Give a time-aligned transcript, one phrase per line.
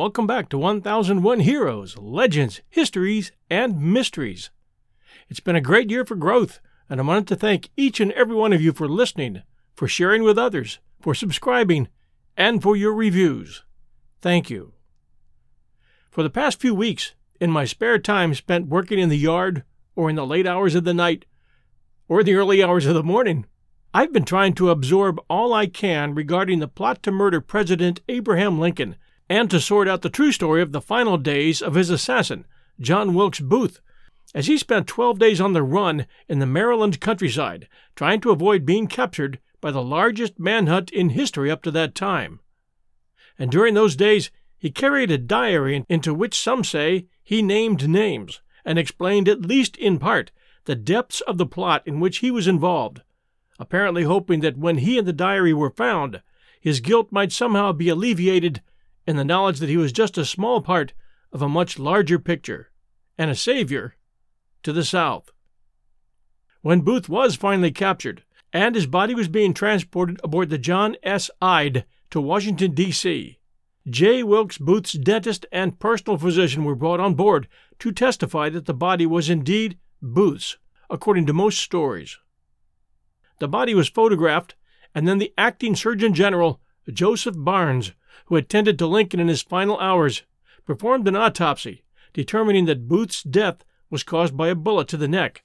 [0.00, 4.48] welcome back to 1001 Heroes, Legends, Histories, and Mysteries.
[5.28, 6.58] It's been a great year for growth,
[6.88, 9.42] and I wanted to thank each and every one of you for listening,
[9.76, 11.88] for sharing with others, for subscribing,
[12.34, 13.62] and for your reviews.
[14.22, 14.72] Thank you.
[16.10, 20.08] For the past few weeks, in my spare time spent working in the yard, or
[20.08, 21.26] in the late hours of the night,
[22.08, 23.44] or the early hours of the morning,
[23.92, 28.58] I've been trying to absorb all I can regarding the plot to murder President Abraham
[28.58, 28.96] Lincoln
[29.30, 32.44] and to sort out the true story of the final days of his assassin,
[32.80, 33.80] John Wilkes Booth,
[34.34, 38.66] as he spent 12 days on the run in the Maryland countryside, trying to avoid
[38.66, 42.40] being captured by the largest manhunt in history up to that time.
[43.38, 48.40] And during those days, he carried a diary into which some say he named names
[48.64, 50.32] and explained, at least in part,
[50.64, 53.00] the depths of the plot in which he was involved,
[53.60, 56.20] apparently hoping that when he and the diary were found,
[56.60, 58.60] his guilt might somehow be alleviated
[59.10, 60.92] in the knowledge that he was just a small part
[61.32, 62.70] of a much larger picture,
[63.18, 63.96] and a savior
[64.62, 65.32] to the South.
[66.62, 68.22] When Booth was finally captured,
[68.52, 71.28] and his body was being transported aboard the John S.
[71.42, 73.38] Ide to Washington, D.C.,
[73.88, 74.22] J.
[74.22, 77.48] Wilkes Booth's dentist and personal physician were brought on board
[77.80, 80.56] to testify that the body was indeed Booth's,
[80.88, 82.16] according to most stories.
[83.40, 84.54] The body was photographed,
[84.94, 86.60] and then the acting Surgeon General,
[86.92, 87.90] Joseph Barnes,
[88.30, 90.22] who attended to Lincoln in his final hours,
[90.64, 95.42] performed an autopsy, determining that Booth's death was caused by a bullet to the neck.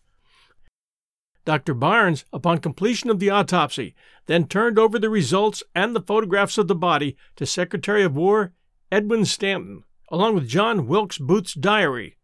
[1.46, 1.74] Dr.
[1.74, 3.96] Barnes, upon completion of the autopsy,
[4.28, 8.54] then turned over the results and the photographs of the body to Secretary of War
[8.92, 12.18] Edwin Stanton, along with John Wilkes Booth's diary,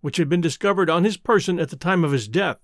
[0.00, 2.60] which had been discovered on his person at the time of his death.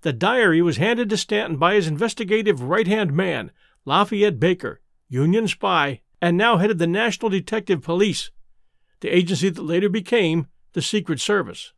[0.00, 3.52] The diary was handed to Stanton by his investigative right hand man,
[3.84, 8.30] Lafayette Baker, Union spy and now headed the National Detective Police,
[9.00, 11.72] the agency that later became the Secret Service.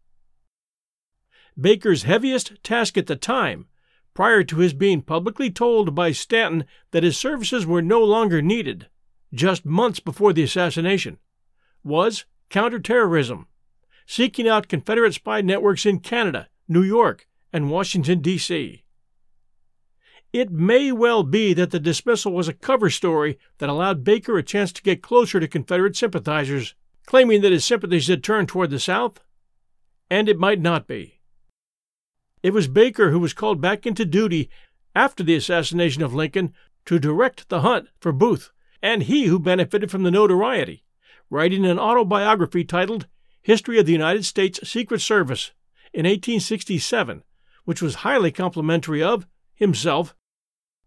[1.60, 3.66] Baker's heaviest task at the time,
[4.14, 8.88] prior to his being publicly told by Stanton that his services were no longer needed,
[9.32, 11.18] just months before the assassination,
[11.82, 13.46] was counterterrorism,
[14.06, 18.84] seeking out Confederate spy networks in Canada, New York, and Washington, D.C.
[20.32, 24.42] It may well be that the dismissal was a cover story that allowed Baker a
[24.42, 26.74] chance to get closer to Confederate sympathizers,
[27.06, 29.20] claiming that his sympathies had turned toward the South.
[30.10, 31.20] And it might not be.
[32.42, 34.50] It was Baker who was called back into duty
[34.94, 36.52] after the assassination of Lincoln
[36.84, 38.50] to direct the hunt for Booth,
[38.82, 40.84] and he who benefited from the notoriety,
[41.30, 43.06] writing an autobiography titled
[43.40, 45.52] History of the United States Secret Service
[45.92, 47.22] in 1867,
[47.64, 50.14] which was highly complimentary of himself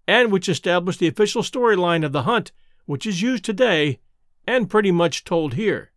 [0.07, 2.51] and which established the official storyline of the hunt,
[2.85, 3.99] which is used today
[4.47, 5.91] and pretty much told here.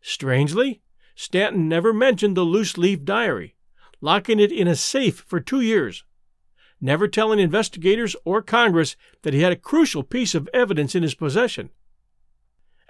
[0.00, 0.80] Strangely,
[1.14, 3.54] Stanton never mentioned the loose leaf diary,
[4.00, 6.04] locking it in a safe for two years,
[6.80, 11.14] never telling investigators or Congress that he had a crucial piece of evidence in his
[11.14, 11.70] possession.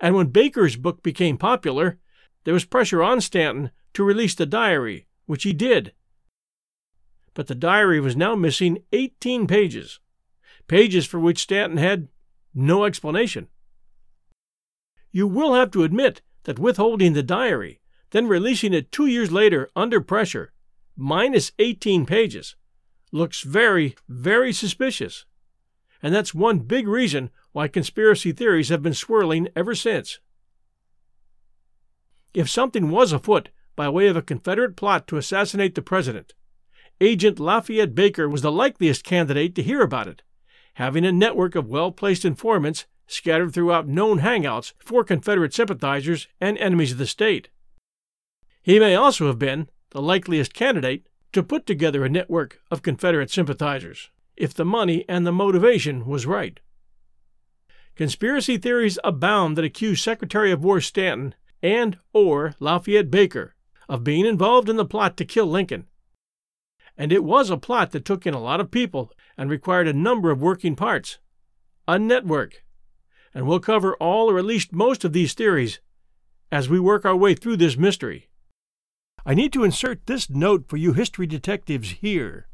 [0.01, 1.99] And when Baker's book became popular,
[2.45, 5.93] there was pressure on Stanton to release the diary, which he did
[7.35, 10.01] but the diary was now missing 18 pages,
[10.67, 12.09] pages for which Stanton had
[12.55, 13.49] no explanation.
[15.13, 17.81] You will have to admit that withholding the diary,
[18.11, 20.53] then releasing it two years later under pressure,
[20.97, 22.57] minus 18 pages,
[23.13, 25.25] looks very, very suspicious.
[26.03, 30.19] And that's one big reason why conspiracy theories have been swirling ever since.
[32.33, 36.33] If something was afoot by way of a Confederate plot to assassinate the president,
[37.03, 40.21] Agent Lafayette Baker was the likeliest candidate to hear about it,
[40.75, 46.59] having a network of well placed informants scattered throughout known hangouts for Confederate sympathizers and
[46.59, 47.49] enemies of the state.
[48.63, 53.31] He may also have been the likeliest candidate to put together a network of Confederate
[53.31, 56.61] sympathizers, if the money and the motivation was right.
[57.97, 63.55] Conspiracy theories abound that accuse Secretary of War Stanton and or Lafayette Baker
[63.89, 65.87] of being involved in the plot to kill Lincoln
[67.01, 69.93] and it was a plot that took in a lot of people and required a
[69.95, 71.19] number of working parts.
[71.89, 72.63] A network.
[73.33, 75.81] And we'll cover all or at least most of these theories
[76.53, 78.29] as we work our way through this mystery.
[79.25, 82.49] I need to insert this note for you history detectives here.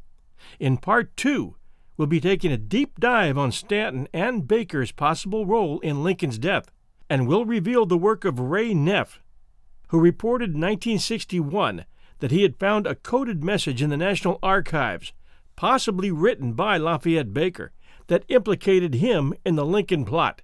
[0.61, 1.57] In part two,
[1.97, 6.71] we'll be taking a deep dive on Stanton and Baker's possible role in Lincoln's death,
[7.09, 9.21] and we'll reveal the work of Ray Neff,
[9.89, 11.83] who reported in 1961
[12.19, 15.13] that he had found a coded message in the National Archives,
[15.55, 17.71] possibly written by Lafayette Baker,
[18.07, 20.41] that implicated him in the Lincoln plot.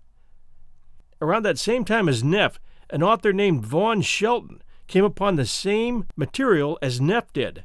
[1.21, 2.59] around that same time as Neff,
[2.89, 7.63] an author named Vaughn Shelton came upon the same material as Neff did.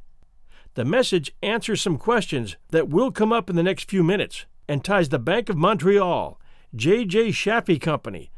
[0.75, 4.85] The message answers some questions that will come up in the next few minutes and
[4.85, 6.41] ties the Bank of Montreal,
[6.75, 7.33] J.J.
[7.33, 8.31] Chaffey Company,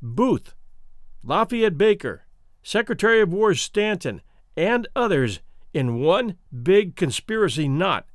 [0.00, 0.54] Booth,
[1.24, 2.22] Lafayette Baker,
[2.62, 4.22] Secretary of War Stanton,
[4.58, 5.38] and others
[5.72, 8.06] in one big conspiracy knot.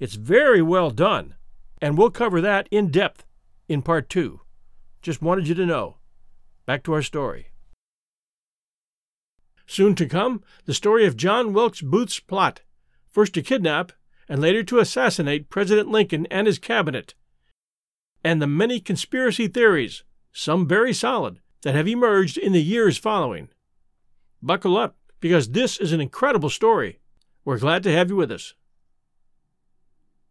[0.00, 1.36] It's very well done,
[1.80, 3.24] and we'll cover that in depth
[3.68, 4.40] in part two.
[5.00, 5.98] Just wanted you to know.
[6.66, 7.52] Back to our story.
[9.64, 12.62] Soon to come, the story of John Wilkes Booth's plot,
[13.08, 13.92] first to kidnap
[14.28, 17.14] and later to assassinate President Lincoln and his cabinet,
[18.24, 20.02] and the many conspiracy theories,
[20.32, 23.50] some very solid, that have emerged in the years following.
[24.42, 26.98] Buckle up, because this is an incredible story.
[27.44, 28.54] We're glad to have you with us.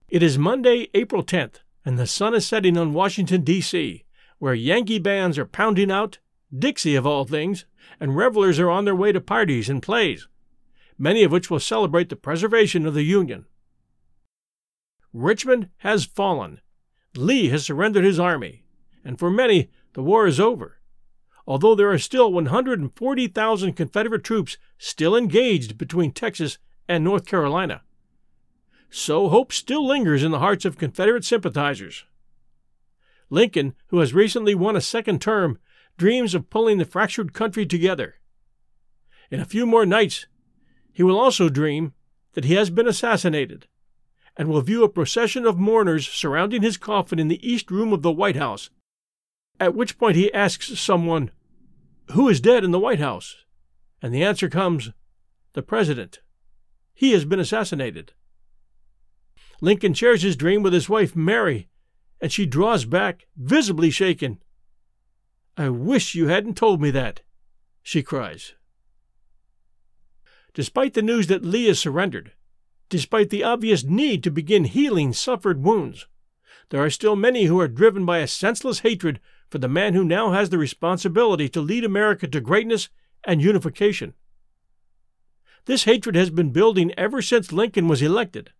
[0.09, 4.03] It is Monday, April 10th, and the sun is setting on Washington, D.C.,
[4.37, 6.19] where Yankee bands are pounding out,
[6.53, 7.65] Dixie of all things,
[8.01, 10.27] and revelers are on their way to parties and plays,
[10.97, 13.45] many of which will celebrate the preservation of the Union.
[15.13, 16.59] Richmond has fallen.
[17.15, 18.65] Lee has surrendered his army,
[19.05, 20.80] and for many, the war is over
[21.51, 26.57] although there are still 140,000 Confederate troops still engaged between Texas
[26.87, 27.81] and North Carolina.
[28.89, 32.05] So hope still lingers in the hearts of Confederate sympathizers.
[33.29, 35.59] Lincoln, who has recently won a second term,
[35.97, 38.15] dreams of pulling the fractured country together.
[39.29, 40.27] In a few more nights,
[40.93, 41.91] he will also dream
[42.31, 43.67] that he has been assassinated
[44.37, 48.03] and will view a procession of mourners surrounding his coffin in the east room of
[48.03, 48.69] the White House
[49.61, 51.29] at which point he asks someone,
[52.11, 53.37] Who is dead in the White House?
[54.01, 54.91] And the answer comes,
[55.53, 56.19] The President.
[56.93, 58.11] He has been assassinated.
[59.61, 61.69] Lincoln shares his dream with his wife, Mary,
[62.19, 64.39] and she draws back, visibly shaken.
[65.55, 67.21] I wish you hadn't told me that,
[67.81, 68.55] she cries.
[70.53, 72.33] Despite the news that Lee has surrendered,
[72.89, 76.07] despite the obvious need to begin healing suffered wounds,
[76.71, 80.05] there are still many who are driven by a senseless hatred for the man who
[80.05, 82.89] now has the responsibility to lead America to greatness
[83.25, 84.13] and unification.
[85.65, 88.51] This hatred has been building ever since Lincoln was elected,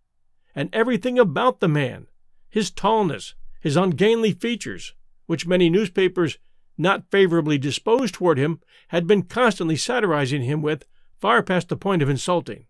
[0.54, 2.08] and everything about the man,
[2.50, 4.94] his tallness, his ungainly features,
[5.24, 6.36] which many newspapers,
[6.76, 10.86] not favorably disposed toward him, had been constantly satirizing him with,
[11.18, 12.66] far past the point of insulting,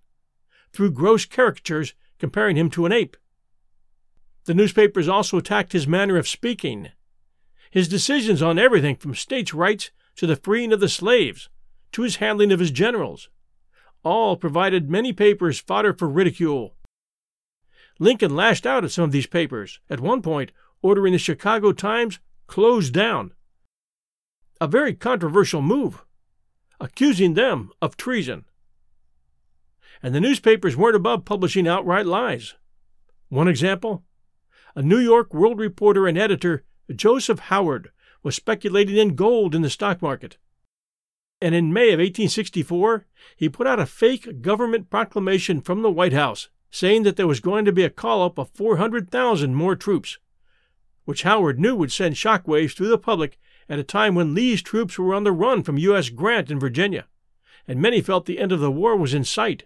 [0.72, 3.16] through gross caricatures comparing him to an ape.
[4.44, 6.90] The newspapers also attacked his manner of speaking
[7.72, 11.48] his decisions on everything from states' rights to the freeing of the slaves,
[11.90, 13.30] to his handling of his generals,
[14.04, 16.76] all provided many papers fodder for ridicule.
[17.98, 20.52] Lincoln lashed out at some of these papers, at one point
[20.82, 23.32] ordering the Chicago Times closed down.
[24.60, 26.04] A very controversial move,
[26.78, 28.44] accusing them of treason.
[30.02, 32.54] And the newspapers weren't above publishing outright lies.
[33.30, 34.04] One example
[34.74, 36.64] a New York World reporter and editor
[36.94, 37.90] Joseph Howard
[38.22, 40.38] was speculating in gold in the stock market.
[41.40, 46.12] And in May of 1864, he put out a fake government proclamation from the White
[46.12, 50.18] House saying that there was going to be a call up of 400,000 more troops,
[51.04, 54.98] which Howard knew would send shockwaves through the public at a time when Lee's troops
[54.98, 56.08] were on the run from U.S.
[56.08, 57.06] Grant in Virginia,
[57.68, 59.64] and many felt the end of the war was in sight.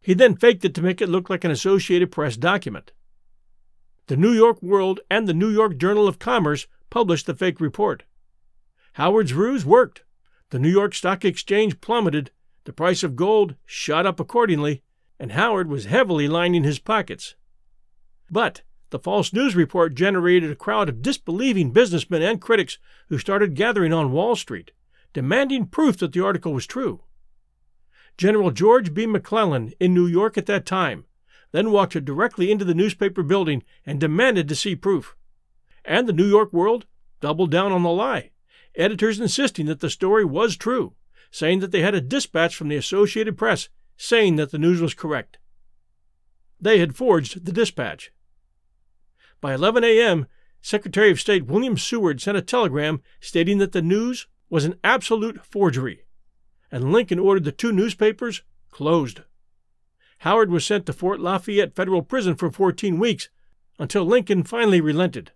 [0.00, 2.92] He then faked it to make it look like an Associated Press document.
[4.08, 8.04] The New York World and the New York Journal of Commerce published the fake report.
[8.94, 10.02] Howard's ruse worked.
[10.48, 12.30] The New York Stock Exchange plummeted,
[12.64, 14.82] the price of gold shot up accordingly,
[15.20, 17.34] and Howard was heavily lining his pockets.
[18.30, 22.78] But the false news report generated a crowd of disbelieving businessmen and critics
[23.10, 24.70] who started gathering on Wall Street,
[25.12, 27.02] demanding proof that the article was true.
[28.16, 29.04] General George B.
[29.04, 31.04] McClellan in New York at that time
[31.52, 35.16] then walked her directly into the newspaper building and demanded to see proof.
[35.84, 36.86] And the New York World
[37.20, 38.30] doubled down on the lie,
[38.74, 40.94] editors insisting that the story was true,
[41.30, 44.94] saying that they had a dispatch from the Associated Press saying that the news was
[44.94, 45.38] correct.
[46.60, 48.12] They had forged the dispatch.
[49.40, 50.26] By 11 a.m.,
[50.60, 55.44] Secretary of State William Seward sent a telegram stating that the news was an absolute
[55.44, 56.04] forgery,
[56.70, 59.22] and Lincoln ordered the two newspapers closed.
[60.18, 63.28] Howard was sent to Fort Lafayette Federal Prison for 14 weeks
[63.78, 65.32] until Lincoln finally relented.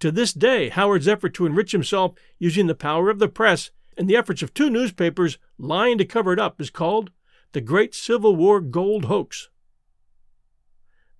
[0.00, 4.08] To this day, Howard's effort to enrich himself using the power of the press and
[4.08, 7.10] the efforts of two newspapers lying to cover it up is called
[7.52, 9.48] the Great Civil War Gold Hoax.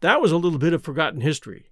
[0.01, 1.71] That was a little bit of forgotten history.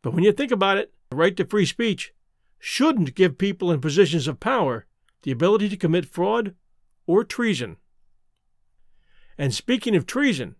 [0.00, 2.12] But when you think about it, the right to free speech
[2.58, 4.86] shouldn't give people in positions of power
[5.22, 6.54] the ability to commit fraud
[7.06, 7.76] or treason.
[9.36, 10.56] And speaking of treason,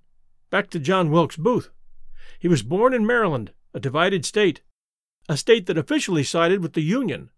[0.50, 1.70] back to John Wilkes Booth.
[2.38, 4.62] He was born in Maryland, a divided state,
[5.28, 7.30] a state that officially sided with the Union,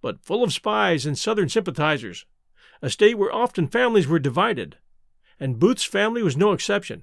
[0.00, 2.24] but full of spies and Southern sympathizers,
[2.80, 4.78] a state where often families were divided,
[5.40, 7.02] and Booth's family was no exception.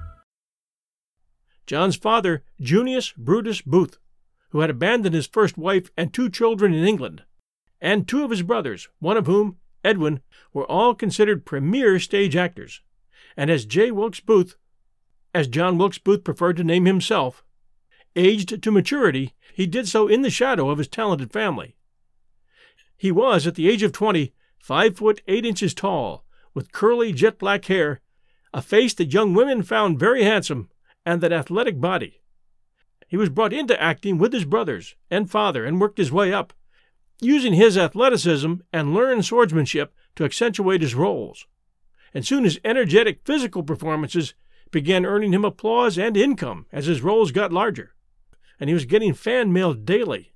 [1.71, 3.97] John's father, Junius Brutus Booth,
[4.49, 7.23] who had abandoned his first wife and two children in England,
[7.79, 10.19] and two of his brothers, one of whom, Edwin,
[10.51, 12.81] were all considered premier stage actors.
[13.37, 13.89] And as J.
[13.89, 14.57] Wilkes Booth,
[15.33, 17.41] as John Wilkes Booth preferred to name himself,
[18.17, 21.77] aged to maturity, he did so in the shadow of his talented family.
[22.97, 27.39] He was, at the age of twenty, five foot eight inches tall, with curly jet
[27.39, 28.01] black hair,
[28.53, 30.67] a face that young women found very handsome,
[31.05, 32.21] and an athletic body.
[33.07, 36.53] He was brought into acting with his brothers and father and worked his way up,
[37.19, 41.45] using his athleticism and learned swordsmanship to accentuate his roles.
[42.13, 44.33] And soon his energetic physical performances
[44.71, 47.93] began earning him applause and income as his roles got larger,
[48.59, 50.31] and he was getting fan mail daily.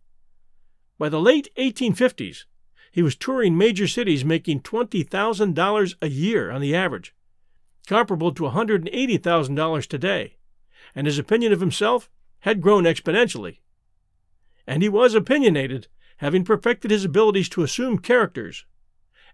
[0.97, 2.45] By the late 1850s,
[2.91, 7.13] he was touring major cities making $20,000 a year on the average,
[7.87, 10.35] comparable to $180,000 today
[10.95, 12.09] and his opinion of himself
[12.39, 13.59] had grown exponentially.
[14.65, 15.87] And he was opinionated,
[16.17, 18.65] having perfected his abilities to assume characters,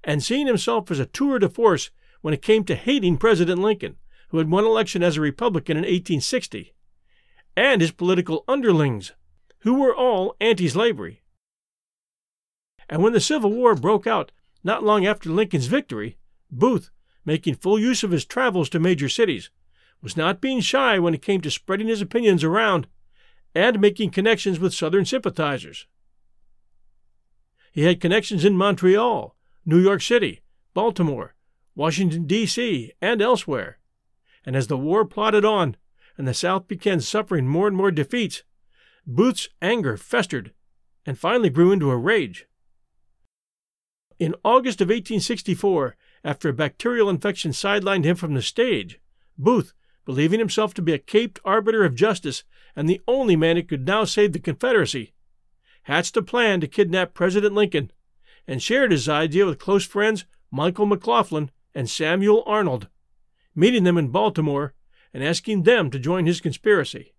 [0.03, 1.91] and seeing himself as a tour de force
[2.21, 3.97] when it came to hating President Lincoln,
[4.29, 6.73] who had won election as a Republican in 1860,
[7.55, 9.11] and his political underlings,
[9.59, 11.21] who were all anti slavery.
[12.89, 14.31] And when the Civil War broke out
[14.63, 16.17] not long after Lincoln's victory,
[16.51, 16.89] Booth,
[17.25, 19.49] making full use of his travels to major cities,
[20.01, 22.87] was not being shy when it came to spreading his opinions around
[23.53, 25.85] and making connections with Southern sympathizers.
[27.71, 30.41] He had connections in Montreal, New York City,
[30.73, 31.35] Baltimore,
[31.75, 33.79] Washington, D.C., and elsewhere.
[34.45, 35.77] And as the war plodded on
[36.17, 38.43] and the South began suffering more and more defeats,
[39.05, 40.53] Booth's anger festered
[41.05, 42.45] and finally grew into a rage.
[44.19, 48.99] In August of 1864, after a bacterial infection sidelined him from the stage,
[49.37, 49.73] Booth,
[50.05, 52.43] believing himself to be a caped arbiter of justice
[52.75, 55.13] and the only man who could now save the Confederacy,
[55.83, 57.91] hatched a plan to kidnap President Lincoln
[58.47, 62.87] and shared his idea with close friends Michael McLaughlin and Samuel Arnold,
[63.55, 64.73] meeting them in Baltimore
[65.13, 67.13] and asking them to join his conspiracy.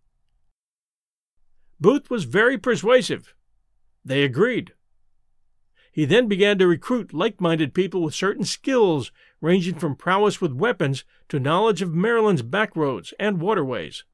[1.81, 3.35] Booth was very persuasive.
[4.05, 4.75] They agreed.
[5.91, 9.13] He then began to recruit like minded people with certain skills,
[9.43, 14.05] ranging from prowess with weapons to knowledge of Maryland's back roads and waterways.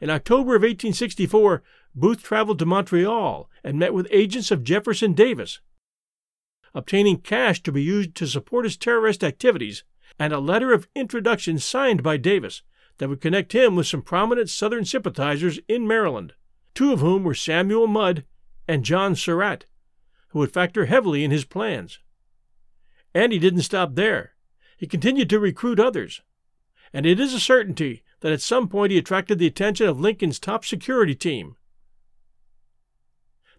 [0.00, 1.62] In October of 1864,
[1.94, 5.60] Booth traveled to Montreal and met with agents of Jefferson Davis,
[6.74, 9.84] obtaining cash to be used to support his terrorist activities
[10.18, 12.62] and a letter of introduction signed by Davis
[12.96, 16.32] that would connect him with some prominent Southern sympathizers in Maryland,
[16.74, 18.24] two of whom were Samuel Mudd
[18.66, 19.66] and John Surratt
[20.34, 22.00] who would factor heavily in his plans.
[23.14, 24.34] And he didn't stop there.
[24.76, 26.22] He continued to recruit others.
[26.92, 30.38] And it is a certainty that at some point he attracted the attention of Lincoln's
[30.38, 31.56] top security team.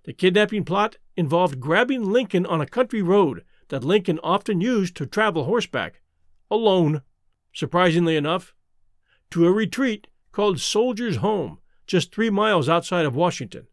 [0.03, 5.05] The kidnapping plot involved grabbing Lincoln on a country road that Lincoln often used to
[5.05, 6.01] travel horseback,
[6.51, 7.01] alone,
[7.53, 8.53] surprisingly enough,
[9.31, 13.67] to a retreat called Soldier's Home, just three miles outside of Washington.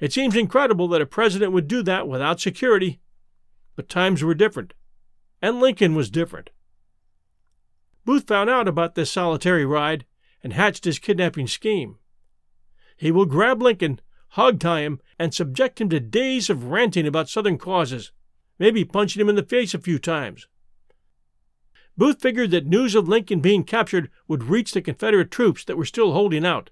[0.00, 3.00] It seems incredible that a president would do that without security,
[3.76, 4.74] but times were different,
[5.42, 6.50] and Lincoln was different.
[8.04, 10.04] Booth found out about this solitary ride
[10.42, 11.96] and hatched his kidnapping scheme.
[12.96, 14.00] He will grab Lincoln,
[14.30, 18.12] hog tie him, and subject him to days of ranting about Southern causes,
[18.58, 20.46] maybe punching him in the face a few times.
[21.96, 25.84] Booth figured that news of Lincoln being captured would reach the Confederate troops that were
[25.84, 26.70] still holding out,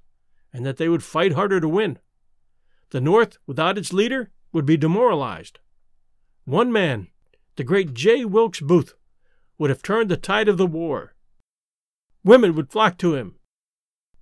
[0.53, 1.99] and that they would fight harder to win.
[2.91, 5.61] The North, without its leader, would be demoralized.
[6.45, 7.09] One man,
[7.57, 8.25] the great J.
[8.25, 8.95] Wilkes Booth,
[9.59, 11.15] would have turned the tide of the war.
[12.25, 13.37] Women would flock to him.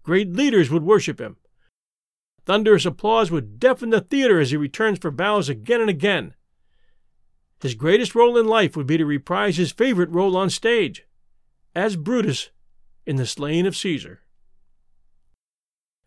[0.03, 1.37] Great leaders would worship him.
[2.45, 6.35] Thunderous applause would deafen the theater as he returns for bows again and again.
[7.63, 11.05] His greatest role in life would be to reprise his favorite role on stage,
[11.75, 12.51] as Brutus
[13.07, 14.21] in The Slaying of Caesar.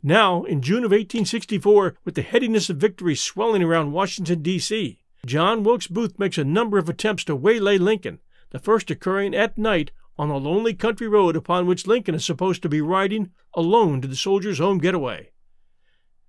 [0.01, 5.63] Now, in June of 1864, with the headiness of victory swelling around Washington, D.C., John
[5.63, 9.92] Wilkes Booth makes a number of attempts to waylay Lincoln, the first occurring at night
[10.18, 14.08] on a lonely country road upon which Lincoln is supposed to be riding alone to
[14.08, 15.32] the soldiers' home getaway.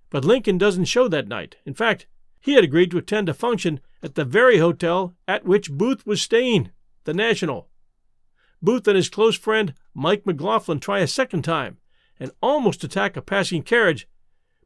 [0.09, 1.57] But Lincoln doesn't show that night.
[1.65, 2.07] In fact,
[2.39, 6.21] he had agreed to attend a function at the very hotel at which Booth was
[6.21, 6.71] staying,
[7.03, 7.67] the National.
[8.61, 11.77] Booth and his close friend Mike McLaughlin try a second time
[12.19, 14.07] and almost attack a passing carriage,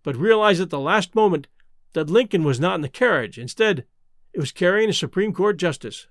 [0.04, 1.48] but realize at the last moment
[1.94, 3.40] that Lincoln was not in the carriage.
[3.40, 3.86] Instead,
[4.34, 6.08] it was carrying a Supreme Court justice.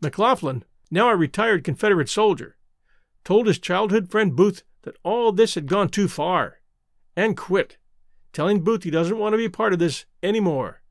[0.00, 2.56] McLaughlin, now a retired Confederate soldier,
[3.24, 6.60] told his childhood friend Booth that all this had gone too far
[7.16, 7.76] and quit
[8.32, 10.82] telling Booth he doesn't want to be part of this anymore.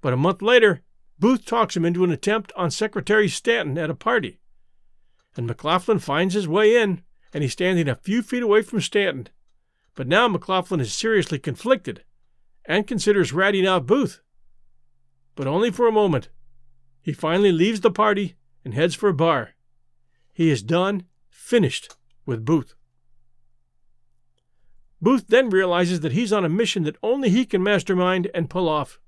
[0.00, 0.82] But a month later,
[1.18, 4.40] Booth talks him into an attempt on Secretary Stanton at a party.
[5.36, 7.02] And McLaughlin finds his way in,
[7.32, 9.28] and he's standing a few feet away from Stanton.
[9.94, 12.04] But now McLaughlin is seriously conflicted
[12.64, 14.20] and considers ratting out Booth.
[15.36, 16.28] But only for a moment.
[17.00, 19.50] He finally leaves the party and heads for a bar.
[20.32, 22.74] He is done, finished with Booth.
[25.00, 28.68] Booth then realizes that he's on a mission that only he can mastermind and pull
[28.68, 28.98] off.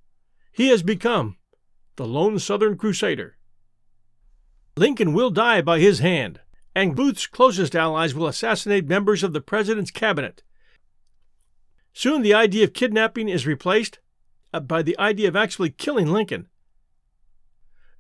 [0.53, 1.39] He has become
[1.97, 3.37] the lone Southern crusader.
[4.77, 6.41] Lincoln will die by his hand,
[6.75, 10.45] and Booth's closest allies will assassinate members of the president's cabinet.
[11.93, 13.99] Soon the idea of kidnapping is replaced
[14.53, 16.49] Uh, by the idea of actually killing Lincoln.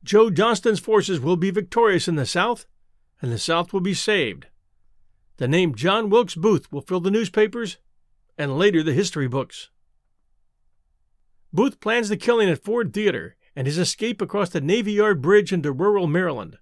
[0.02, 2.66] Joe Johnston's forces will be victorious in the South,
[3.20, 4.46] and the South will be saved.
[5.36, 7.76] The name John Wilkes Booth will fill the newspapers
[8.38, 9.70] and later the history books.
[11.52, 15.52] Booth plans the killing at Ford Theater and his escape across the Navy Yard Bridge
[15.52, 16.58] into rural Maryland.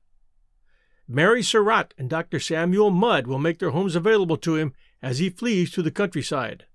[1.07, 2.41] Mary Surratt and Dr.
[2.41, 6.67] Samuel Mudd will make their homes available to him as he flees to the countryside.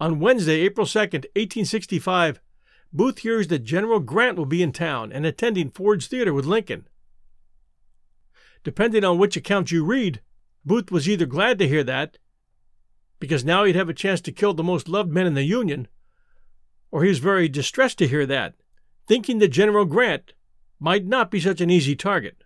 [0.00, 2.40] On Wednesday, April 2, 1865,
[2.92, 6.88] Booth hears that General Grant will be in town and attending Ford's Theater with Lincoln.
[8.62, 10.20] Depending on which account you read,
[10.64, 12.18] Booth was either glad to hear that,
[13.18, 15.88] because now he'd have a chance to kill the most loved men in the Union,
[16.90, 18.54] or he was very distressed to hear that,
[19.06, 20.32] thinking that General Grant
[20.78, 22.44] might not be such an easy target.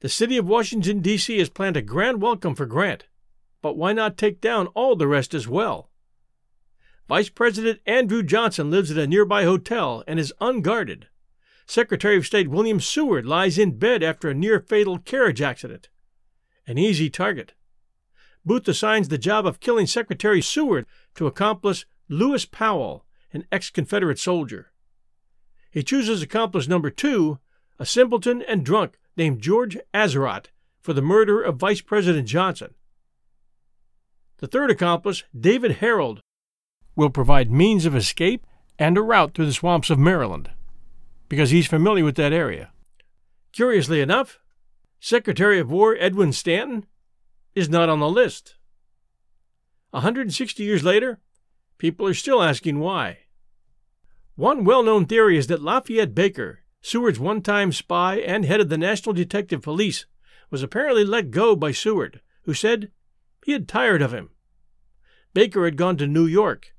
[0.00, 1.38] The city of Washington, D.C.
[1.38, 3.06] has planned a grand welcome for Grant,
[3.62, 5.89] but why not take down all the rest as well?
[7.10, 11.08] Vice President Andrew Johnson lives at a nearby hotel and is unguarded.
[11.66, 15.88] Secretary of State William Seward lies in bed after a near fatal carriage accident
[16.68, 17.54] an easy target.
[18.44, 24.20] Booth assigns the job of killing Secretary Seward to accomplice Lewis Powell, an ex Confederate
[24.20, 24.70] soldier.
[25.68, 27.40] He chooses accomplice number two,
[27.80, 32.72] a simpleton and drunk named George Atzerodt, for the murder of Vice President Johnson.
[34.36, 36.20] The third accomplice, David Herold,
[36.96, 38.46] will provide means of escape
[38.78, 40.50] and a route through the swamps of Maryland,
[41.28, 42.70] because he's familiar with that area.
[43.52, 44.38] Curiously enough,
[45.00, 46.86] Secretary of War Edwin Stanton
[47.54, 48.56] is not on the list.
[49.90, 51.18] 160 years later,
[51.78, 53.18] people are still asking why.
[54.36, 58.68] One well known theory is that Lafayette Baker, Seward's one time spy and head of
[58.68, 60.06] the National Detective Police,
[60.50, 62.90] was apparently let go by Seward, who said
[63.44, 64.30] he had tired of him.
[65.34, 66.72] Baker had gone to New York.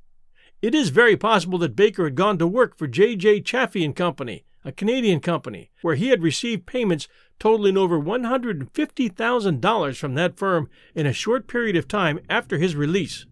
[0.62, 3.16] It is very possible that Baker had gone to work for J.
[3.16, 3.42] J.
[3.42, 7.08] Chaffey and Company, a Canadian company, where he had received payments
[7.40, 13.26] totaling over $150,000 from that firm in a short period of time after his release.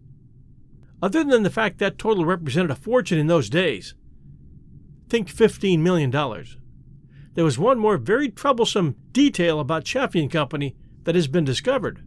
[1.00, 3.94] Other than the fact that total represented a fortune in those days,
[5.08, 6.10] think $15 million.
[6.10, 12.02] There was one more very troublesome detail about Chaffey and Company that has been discovered.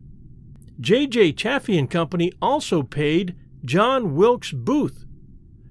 [0.81, 1.31] J.J.
[1.33, 5.05] Chaffey and Company also paid John Wilkes Booth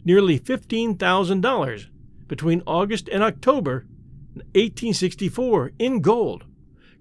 [0.05, 1.87] nearly $15,000
[2.29, 3.87] between August and October
[4.35, 6.45] 1864 in gold,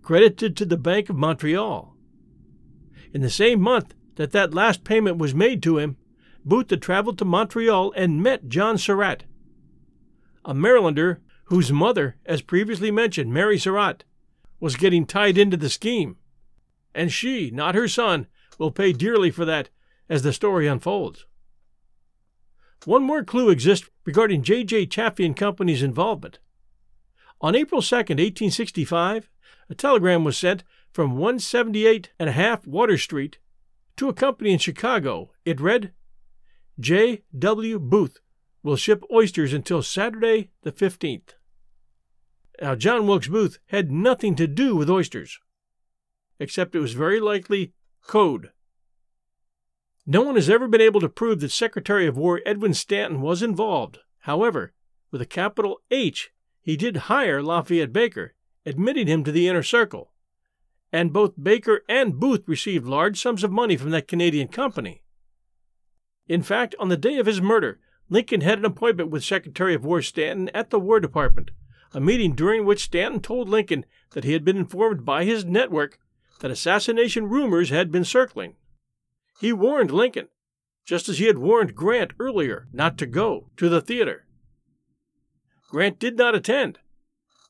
[0.01, 1.95] credited to the Bank of Montreal.
[3.13, 5.97] In the same month that that last payment was made to him,
[6.43, 9.25] Booth traveled to Montreal and met John Surratt,
[10.43, 14.03] a Marylander whose mother, as previously mentioned, Mary Surratt,
[14.59, 16.15] was getting tied into the scheme.
[16.95, 19.69] And she, not her son, will pay dearly for that
[20.09, 21.25] as the story unfolds.
[22.85, 24.87] One more clue exists regarding J.J.
[24.87, 26.39] Chaffey and Company's involvement.
[27.39, 29.29] On April 2, 1865,
[29.69, 33.37] a telegram was sent from 178 and a half Water Street
[33.97, 35.31] to a company in Chicago.
[35.45, 35.93] It read
[36.79, 37.23] J.
[37.37, 37.79] W.
[37.79, 38.19] Booth
[38.63, 41.35] will ship oysters until Saturday the 15th.
[42.61, 45.39] Now, John Wilkes Booth had nothing to do with oysters,
[46.39, 48.51] except it was very likely code.
[50.13, 53.41] No one has ever been able to prove that Secretary of War Edwin Stanton was
[53.41, 53.99] involved.
[54.19, 54.73] However,
[55.09, 58.33] with a capital H, he did hire Lafayette Baker,
[58.65, 60.11] admitting him to the inner circle.
[60.91, 65.01] And both Baker and Booth received large sums of money from that Canadian company.
[66.27, 69.85] In fact, on the day of his murder, Lincoln had an appointment with Secretary of
[69.85, 71.51] War Stanton at the War Department,
[71.93, 75.99] a meeting during which Stanton told Lincoln that he had been informed by his network
[76.41, 78.57] that assassination rumors had been circling.
[79.41, 80.27] He warned Lincoln,
[80.85, 84.27] just as he had warned Grant earlier not to go to the theater.
[85.67, 86.77] Grant did not attend.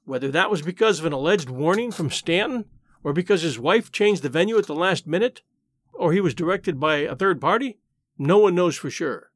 [0.06, 2.64] Whether that was because of an alleged warning from Stanton,
[3.04, 5.42] or because his wife changed the venue at the last minute,
[5.92, 7.78] or he was directed by a third party,
[8.18, 9.34] no one knows for sure.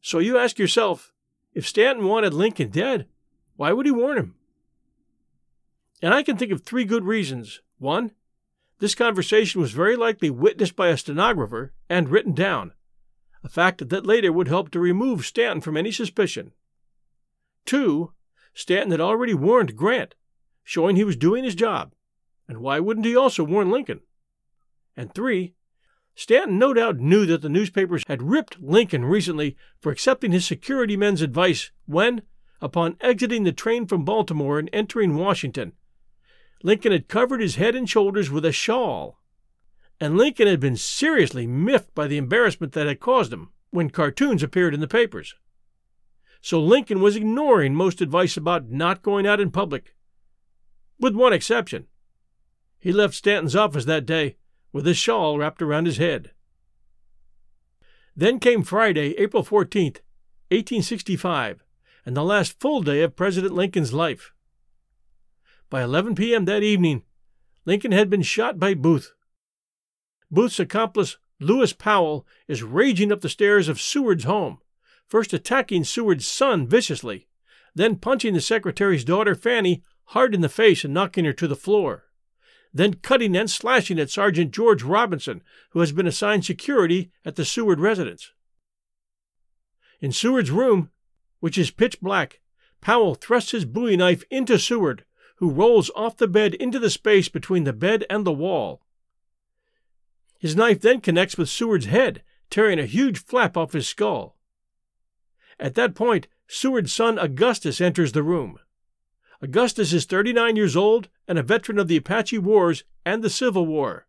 [0.00, 1.12] So you ask yourself
[1.52, 3.06] if Stanton wanted Lincoln dead,
[3.56, 4.34] why would he warn him?
[6.00, 7.60] And I can think of three good reasons.
[7.76, 8.12] One,
[8.84, 12.74] this conversation was very likely witnessed by a stenographer and written down,
[13.42, 16.52] a fact that later would help to remove Stanton from any suspicion.
[17.64, 18.12] Two,
[18.52, 20.14] Stanton had already warned Grant,
[20.64, 21.94] showing he was doing his job,
[22.46, 24.00] and why wouldn't he also warn Lincoln?
[24.98, 25.54] And three,
[26.14, 30.94] Stanton no doubt knew that the newspapers had ripped Lincoln recently for accepting his security
[30.94, 32.20] men's advice when,
[32.60, 35.72] upon exiting the train from Baltimore and entering Washington,
[36.64, 39.20] Lincoln had covered his head and shoulders with a shawl.
[40.00, 44.42] And Lincoln had been seriously miffed by the embarrassment that had caused him when cartoons
[44.42, 45.34] appeared in the papers.
[46.40, 49.94] So Lincoln was ignoring most advice about not going out in public.
[50.98, 51.86] With one exception.
[52.80, 54.36] He left Stanton's office that day
[54.72, 56.30] with a shawl wrapped around his head.
[58.16, 60.00] Then came Friday, April 14th,
[60.50, 61.62] 1865,
[62.06, 64.33] and the last full day of President Lincoln's life.
[65.74, 66.44] By 11 p.m.
[66.44, 67.02] that evening,
[67.64, 69.12] Lincoln had been shot by Booth.
[70.30, 74.58] Booth's accomplice, Lewis Powell, is raging up the stairs of Seward's home,
[75.08, 77.26] first attacking Seward's son viciously,
[77.74, 81.56] then punching the secretary's daughter Fanny hard in the face and knocking her to the
[81.56, 82.04] floor
[82.72, 87.44] then cutting and slashing at Sergeant George Robinson, who has been assigned security at the
[87.44, 88.30] Seward residence.
[90.00, 90.92] In Seward's room,
[91.40, 92.38] which is pitch black,
[92.80, 95.04] Powell thrusts his bowie knife into Seward,
[95.36, 98.82] who rolls off the bed into the space between the bed and the wall.
[100.38, 104.36] His knife then connects with Seward's head, tearing a huge flap off his skull.
[105.58, 108.58] At that point, Seward's son Augustus enters the room.
[109.40, 113.66] Augustus is 39 years old and a veteran of the Apache Wars and the Civil
[113.66, 114.06] War.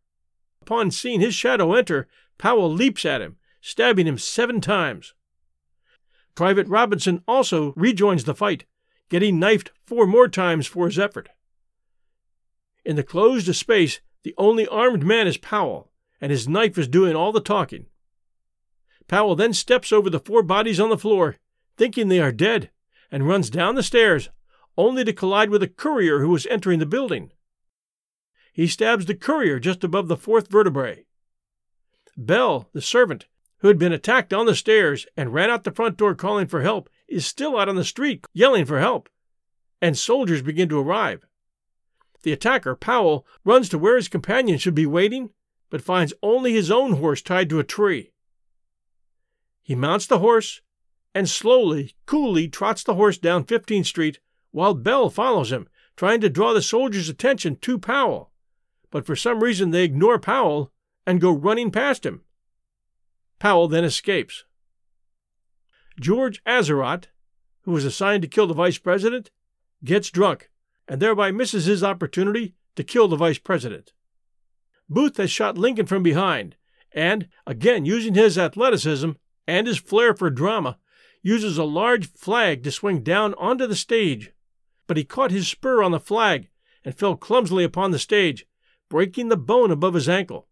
[0.62, 2.08] Upon seeing his shadow enter,
[2.38, 5.14] Powell leaps at him, stabbing him seven times.
[6.36, 8.66] Private Robinson also rejoins the fight,
[9.10, 11.30] getting knifed four more times for his effort.
[12.84, 17.16] In the closed space, the only armed man is Powell, and his knife is doing
[17.16, 17.88] all the talking.
[19.08, 21.38] Powell then steps over the four bodies on the floor,
[21.78, 22.72] thinking they are dead,
[23.12, 24.30] and runs down the stairs,
[24.78, 27.32] only to collide with a courier who was entering the building.
[28.52, 31.06] He stabs the courier just above the fourth vertebrae.
[32.18, 33.28] Bell, the servant,
[33.60, 36.62] who had been attacked on the stairs and ran out the front door calling for
[36.62, 39.10] help, is still out on the street yelling for help,
[39.82, 41.26] and soldiers begin to arrive.
[42.24, 45.30] The attacker, Powell, runs to where his companion should be waiting,
[45.70, 48.12] but finds only his own horse tied to a tree.
[49.62, 50.62] He mounts the horse
[51.14, 54.20] and slowly, coolly trots the horse down 15th Street
[54.52, 58.32] while Bell follows him, trying to draw the soldiers' attention to Powell.
[58.90, 60.72] But for some reason they ignore Powell
[61.06, 62.22] and go running past him.
[63.38, 64.45] Powell then escapes.
[66.00, 67.06] George Atzerodt,
[67.64, 69.32] who was assigned to kill the vice president,
[69.84, 70.50] gets drunk
[70.88, 73.94] and thereby misses his opportunity to kill the vice president.
[74.90, 76.56] Booth has shot Lincoln from behind
[76.92, 79.12] and, again using his athleticism
[79.48, 80.78] and his flair for drama,
[81.22, 84.32] uses a large flag to swing down onto the stage
[84.88, 86.50] but he caught his spur on the flag
[86.84, 88.46] and fell clumsily upon the stage,
[88.90, 90.48] breaking the bone above his ankle.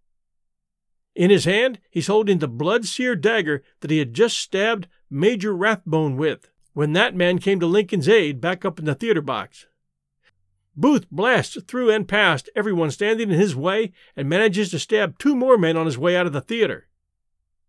[1.16, 5.56] In his hand, he's holding the blood seared dagger that he had just stabbed Major
[5.56, 9.68] Rathbone with when that man came to Lincoln's aid back up in the theater box.
[10.76, 15.36] Booth blasts through and past everyone standing in his way and manages to stab two
[15.36, 16.88] more men on his way out of the theater.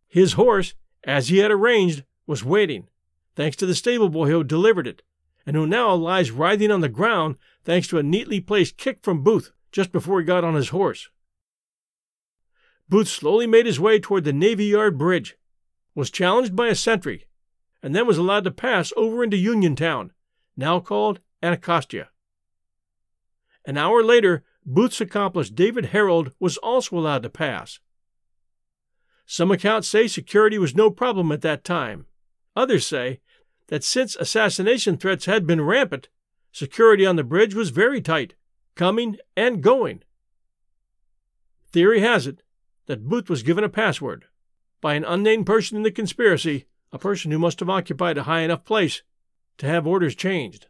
[0.08, 2.88] His horse, as he had arranged, was waiting,
[3.36, 5.02] thanks to the stable boy who delivered it,
[5.44, 9.22] and who now lies writhing on the ground thanks to a neatly placed kick from
[9.22, 11.10] Booth just before he got on his horse.
[12.88, 15.36] Booth slowly made his way toward the Navy Yard Bridge,
[15.94, 17.26] was challenged by a sentry,
[17.82, 20.12] and then was allowed to pass over into Uniontown,
[20.56, 22.08] now called Anacostia.
[23.64, 27.80] An hour later, Booth's accomplice David Herold was also allowed to pass.
[29.26, 32.06] Some accounts say security was no problem at that time.
[32.54, 33.20] Others say
[33.68, 36.08] that since assassination threats had been rampant,
[36.52, 38.34] security on the bridge was very tight,
[38.74, 40.02] coming and going.
[41.72, 42.42] Theory has it
[42.86, 44.26] that Booth was given a password
[44.80, 48.40] by an unnamed person in the conspiracy, a person who must have occupied a high
[48.40, 49.02] enough place
[49.58, 50.66] to have orders changed.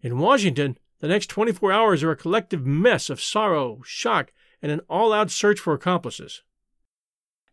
[0.00, 4.80] In Washington, the next 24 hours are a collective mess of sorrow, shock, and an
[4.88, 6.42] all out search for accomplices.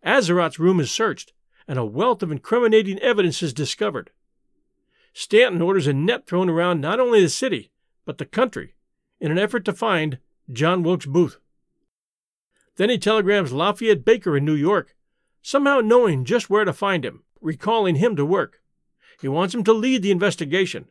[0.04, 1.34] Atzerodt's room is searched,
[1.67, 4.12] and a wealth of incriminating evidence is discovered.
[5.13, 7.71] Stanton orders a net thrown around not only the city,
[8.06, 8.76] but the country,
[9.19, 10.19] in an effort to find
[10.52, 11.39] John Wilkes Booth.
[12.78, 14.96] Then he telegrams Lafayette Baker in New York,
[15.42, 18.62] somehow knowing just where to find him, recalling him to work.
[19.20, 20.86] He wants him to lead the investigation.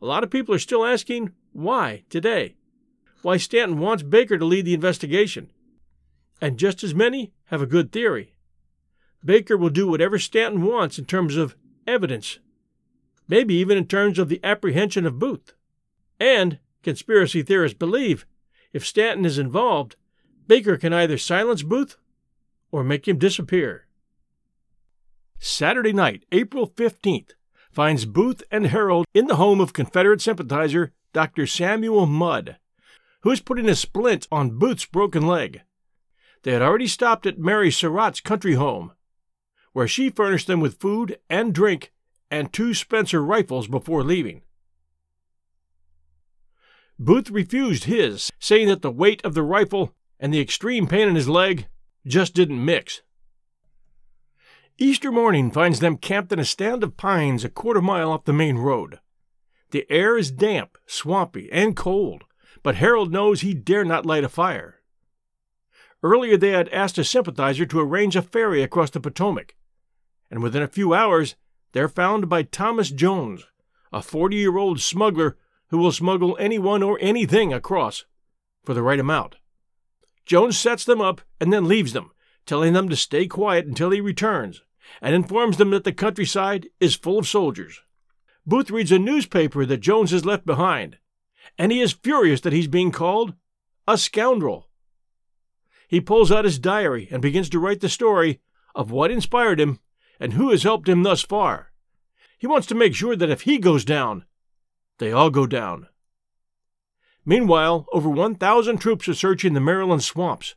[0.00, 2.56] A lot of people are still asking why today.
[3.22, 5.50] Why Stanton wants Baker to lead the investigation.
[6.40, 8.34] And just as many have a good theory.
[9.24, 12.38] Baker will do whatever Stanton wants in terms of evidence,
[13.28, 15.54] maybe even in terms of the apprehension of Booth.
[16.18, 18.26] And, conspiracy theorists believe,
[18.72, 19.96] if Stanton is involved,
[20.46, 21.96] Baker can either silence Booth
[22.70, 23.86] or make him disappear.
[25.38, 27.30] Saturday night, April 15th,
[27.70, 31.46] finds Booth and Herold in the home of Confederate sympathizer Dr.
[31.46, 32.56] Samuel Mudd,
[33.22, 35.62] who is putting a splint on Booth's broken leg.
[36.42, 38.92] They had already stopped at Mary Surratt's country home,
[39.72, 41.92] where she furnished them with food and drink
[42.30, 44.42] and two Spencer rifles before leaving.
[46.98, 49.94] Booth refused his, saying that the weight of the rifle
[50.24, 51.66] and the extreme pain in his leg
[52.06, 53.02] just didn't mix.
[54.78, 58.32] Easter morning finds them camped in a stand of pines a quarter mile off the
[58.32, 59.00] main road.
[59.70, 62.24] The air is damp, swampy, and cold,
[62.62, 64.80] but Herold knows he dare not light a fire.
[66.02, 69.54] Earlier they had asked a sympathizer to arrange a ferry across the Potomac,
[70.30, 71.36] and within a few hours
[71.72, 73.44] they're found by Thomas Jones,
[73.92, 75.36] a 40 year old smuggler
[75.68, 78.06] who will smuggle anyone or anything across
[78.64, 79.36] for the right amount.
[80.26, 82.12] Jones sets them up and then leaves them,
[82.46, 84.62] telling them to stay quiet until he returns,
[85.00, 87.80] and informs them that the countryside is full of soldiers.
[88.46, 90.98] Booth reads a newspaper that Jones has left behind,
[91.58, 93.34] and he is furious that he's being called
[93.86, 94.68] a scoundrel.
[95.88, 98.40] He pulls out his diary and begins to write the story
[98.74, 99.78] of what inspired him
[100.18, 101.72] and who has helped him thus far.
[102.38, 104.24] He wants to make sure that if he goes down,
[104.98, 105.88] they all go down.
[107.26, 110.54] Meanwhile, over 1,000 troops are searching the Maryland swamps.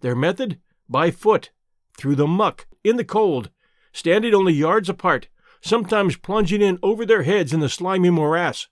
[0.00, 0.58] Their method?
[0.88, 1.50] By foot,
[1.96, 3.50] through the muck, in the cold,
[3.92, 5.28] standing only yards apart,
[5.60, 8.68] sometimes plunging in over their heads in the slimy morass.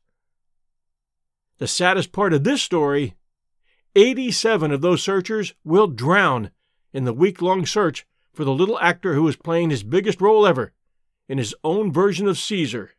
[1.58, 3.14] The saddest part of this story
[3.94, 6.50] 87 of those searchers will drown
[6.92, 10.46] in the week long search for the little actor who is playing his biggest role
[10.46, 10.72] ever
[11.28, 12.92] in his own version of Caesar.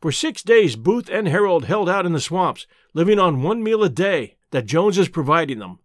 [0.00, 3.82] For six days, Booth and Herold held out in the swamps, living on one meal
[3.82, 5.78] a day that Jones is providing them.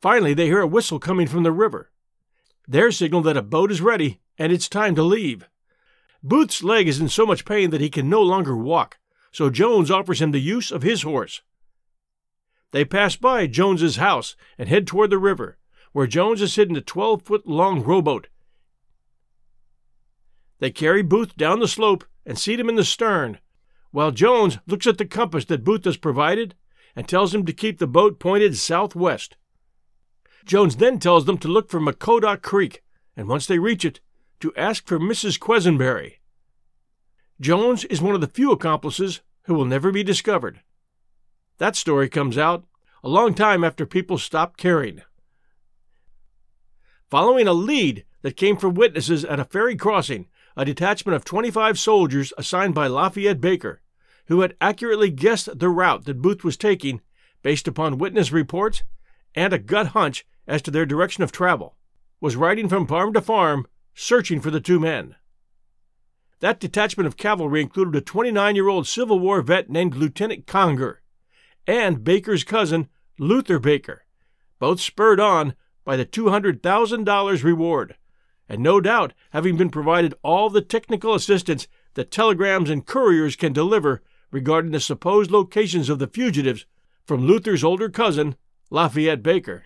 [0.00, 1.90] Finally, they hear a whistle coming from the river.
[2.66, 5.48] Their signal that a boat is ready and it's time to leave.
[6.22, 8.98] Booth's leg is in so much pain that he can no longer walk,
[9.30, 11.42] so Jones offers him the use of his horse.
[12.72, 15.58] They pass by Jones's house and head toward the river,
[15.92, 18.28] where Jones is hidden a 12 foot long rowboat.
[20.58, 23.38] They carry Booth down the slope and seat him in the stern,
[23.92, 26.54] while Jones looks at the compass that Booth has provided
[26.94, 29.36] and tells him to keep the boat pointed southwest.
[30.44, 32.82] Jones then tells them to look for Machodoc Creek,
[33.16, 34.00] and once they reach it,
[34.40, 35.38] to ask for Mrs.
[35.38, 36.16] Quesenberry.
[37.40, 40.60] Jones is one of the few accomplices who will never be discovered.
[41.58, 42.64] That story comes out
[43.02, 45.02] a long time after people stopped caring.
[47.08, 50.26] Following a lead that came from witnesses at a ferry crossing
[50.56, 53.82] a detachment of 25 soldiers assigned by Lafayette Baker,
[54.26, 57.00] who had accurately guessed the route that Booth was taking
[57.42, 58.82] based upon witness reports
[59.34, 61.76] and a gut hunch as to their direction of travel,
[62.20, 65.14] was riding from farm to farm searching for the two men.
[66.40, 71.02] That detachment of cavalry included a 29 year old Civil War vet named Lieutenant Conger
[71.66, 72.88] and Baker's cousin,
[73.18, 74.04] Luther Baker,
[74.58, 77.96] both spurred on by the $200,000 reward
[78.48, 83.52] and no doubt having been provided all the technical assistance that telegrams and couriers can
[83.52, 86.66] deliver regarding the supposed locations of the fugitives
[87.04, 88.36] from Luther's older cousin,
[88.70, 89.64] Lafayette Baker.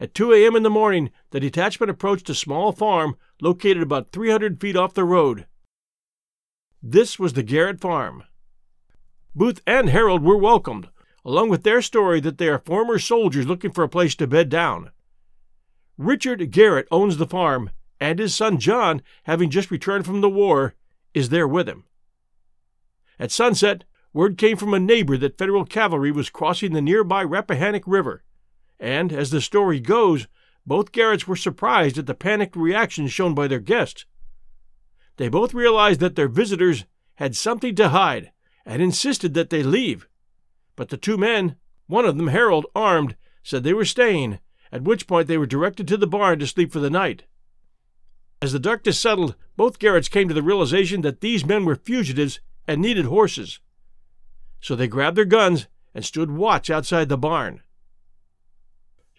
[0.00, 0.56] At 2 a.m.
[0.56, 5.04] in the morning, the detachment approached a small farm located about 300 feet off the
[5.04, 5.46] road.
[6.82, 8.24] This was the Garrett farm.
[9.34, 10.88] Booth and Herold were welcomed,
[11.24, 14.48] along with their story that they are former soldiers looking for a place to bed
[14.48, 14.90] down.
[15.96, 20.74] Richard Garrett owns the farm, and his son John, having just returned from the war,
[21.12, 21.84] is there with him.
[23.18, 27.84] At sunset, word came from a neighbor that Federal cavalry was crossing the nearby Rappahannock
[27.86, 28.24] River,
[28.80, 30.26] and, as the story goes,
[30.66, 34.06] both Garretts were surprised at the panicked reaction shown by their guests.
[35.16, 36.84] They both realized that their visitors
[37.16, 38.32] had something to hide
[38.66, 40.08] and insisted that they leave.
[40.74, 44.40] But the two men, one of them Herold, armed, said they were staying,
[44.72, 47.24] at which point they were directed to the barn to sleep for the night.
[48.42, 52.40] As the darkness settled, both Garretts came to the realization that these men were fugitives
[52.66, 53.60] and needed horses.
[54.60, 57.62] So they grabbed their guns and stood watch outside the barn.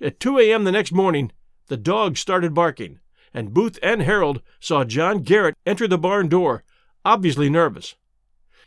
[0.02, 0.64] At 2 a.m.
[0.66, 1.32] the next morning,
[1.68, 3.00] the dogs started barking,
[3.34, 6.64] and Booth and Herold saw John Garrett enter the barn door,
[7.04, 7.96] obviously nervous.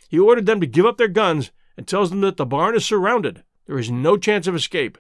[0.09, 2.87] He ordered them to give up their guns and tells them that the barn is
[2.87, 3.45] surrounded.
[3.67, 4.99] There is no chance of escape.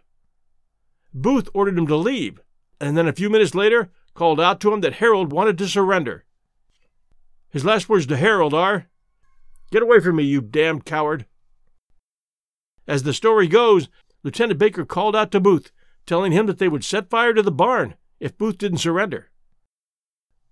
[1.12, 2.40] Booth ordered him to leave,
[2.80, 6.24] and then a few minutes later called out to him that Herold wanted to surrender.
[7.50, 8.88] His last words to Herold are,
[9.70, 11.26] Get away from me, you damned coward.
[12.86, 13.88] As the story goes,
[14.22, 15.70] Lieutenant Baker called out to Booth,
[16.06, 19.30] telling him that they would set fire to the barn if Booth didn't surrender.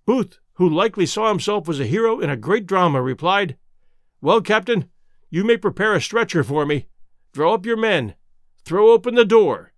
[0.05, 3.57] Booth, who likely saw himself as a hero in a great drama, replied,
[4.21, 4.89] Well, Captain,
[5.29, 6.87] you may prepare a stretcher for me.
[7.33, 8.15] Draw up your men.
[8.63, 9.73] Throw open the door.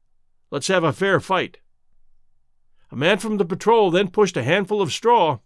[0.52, 1.58] Let's have a fair fight.
[2.92, 5.40] A man from the patrol then pushed a handful of straw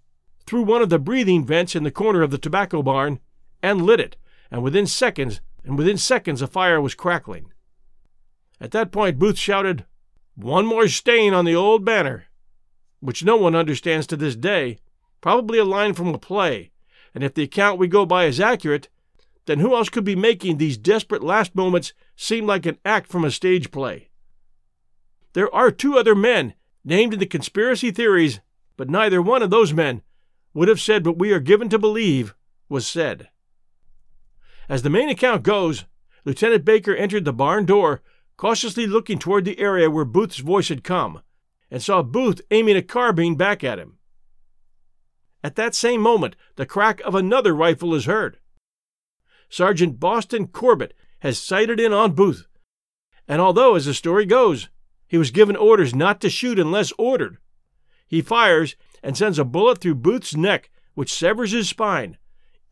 [0.46, 3.20] through one of the breathing vents in the corner of the tobacco barn
[3.62, 4.16] and lit it,
[4.50, 7.52] and within seconds, and within seconds a fire was crackling.
[8.62, 9.86] At that point Booth shouted,
[10.36, 12.28] "One more stain on the old banner,"
[13.02, 14.80] which no one understands to this day,
[15.20, 16.72] probably a line from a play,
[17.14, 18.88] and if the account we go by is accurate,
[19.46, 23.26] then who else could be making these desperate last moments seem like an act from
[23.26, 24.10] a stage play?
[25.34, 26.54] There are two other men
[26.86, 28.40] named in the conspiracy theories,
[28.78, 30.02] but neither one of those men
[30.54, 32.36] would have said what we are given to believe
[32.70, 33.30] was said.
[34.70, 35.86] As the main account goes,
[36.26, 38.02] Lieutenant Baker entered the barn door,
[38.38, 41.22] cautiously looking toward the area where Booth's voice had come,
[41.70, 43.98] and saw Booth aiming a carbine back at him.
[45.44, 48.38] At that same moment, the crack of another rifle is heard.
[49.50, 52.48] Sergeant Boston Corbett has sighted in on Booth,
[53.28, 54.70] and although, as the story goes,
[55.14, 57.38] he was given orders not to shoot unless ordered.
[58.08, 62.18] He fires and sends a bullet through Booth's neck, which severs his spine,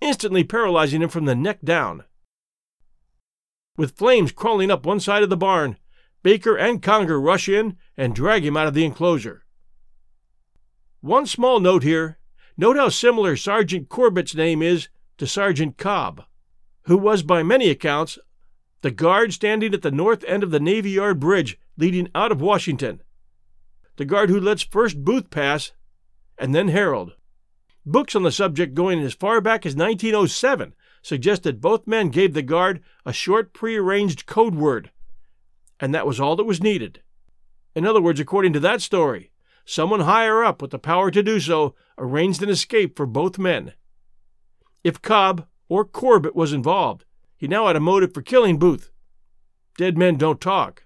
[0.01, 2.04] instantly paralyzing him from the neck down.
[3.77, 5.77] With flames crawling up one side of the barn,
[6.23, 9.43] Baker and Conger rush in and drag him out of the enclosure.
[10.99, 12.17] One small note here
[12.58, 16.23] note how similar Sergeant Corbett's name is to Sergeant Cobb,
[16.86, 18.17] who was, by many accounts,
[18.82, 22.39] the guard standing at the north end of the Navy Yard Bridge leading out of
[22.39, 23.02] Washington.
[23.98, 25.72] The guard who lets first Booth pass
[26.38, 27.13] and then Herold.
[27.84, 32.36] Books on the subject going as far back as 1907 suggest that both men gave
[32.36, 34.91] the guard a short prearranged code word,
[35.80, 37.02] and that was all that was needed.
[37.76, 39.32] In other words, according to that story,
[39.65, 43.74] someone higher up with the power to do so arranged an escape for both men.
[44.84, 48.91] If Cobb or Corbett was involved, he now had a motive for killing Booth.
[49.80, 50.84] Dead men don't talk.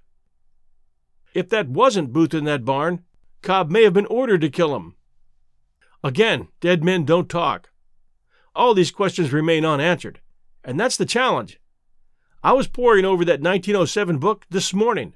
[1.35, 3.03] If that wasn't Booth in that barn,
[3.41, 4.95] Cobb may have been ordered to kill him.
[6.01, 7.71] Again, dead men don't talk.
[8.55, 10.21] All these questions remain unanswered,
[10.63, 11.59] and that's the challenge.
[12.41, 15.13] I was poring over that 1907 book this morning.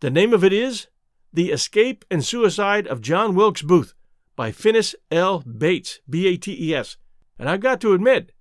[0.00, 0.88] The name of it is
[1.32, 3.94] The Escape and Suicide of John Wilkes Booth
[4.36, 5.40] by Finis L.
[5.40, 6.98] Bates, B A T E S,
[7.38, 8.32] and I've got to admit,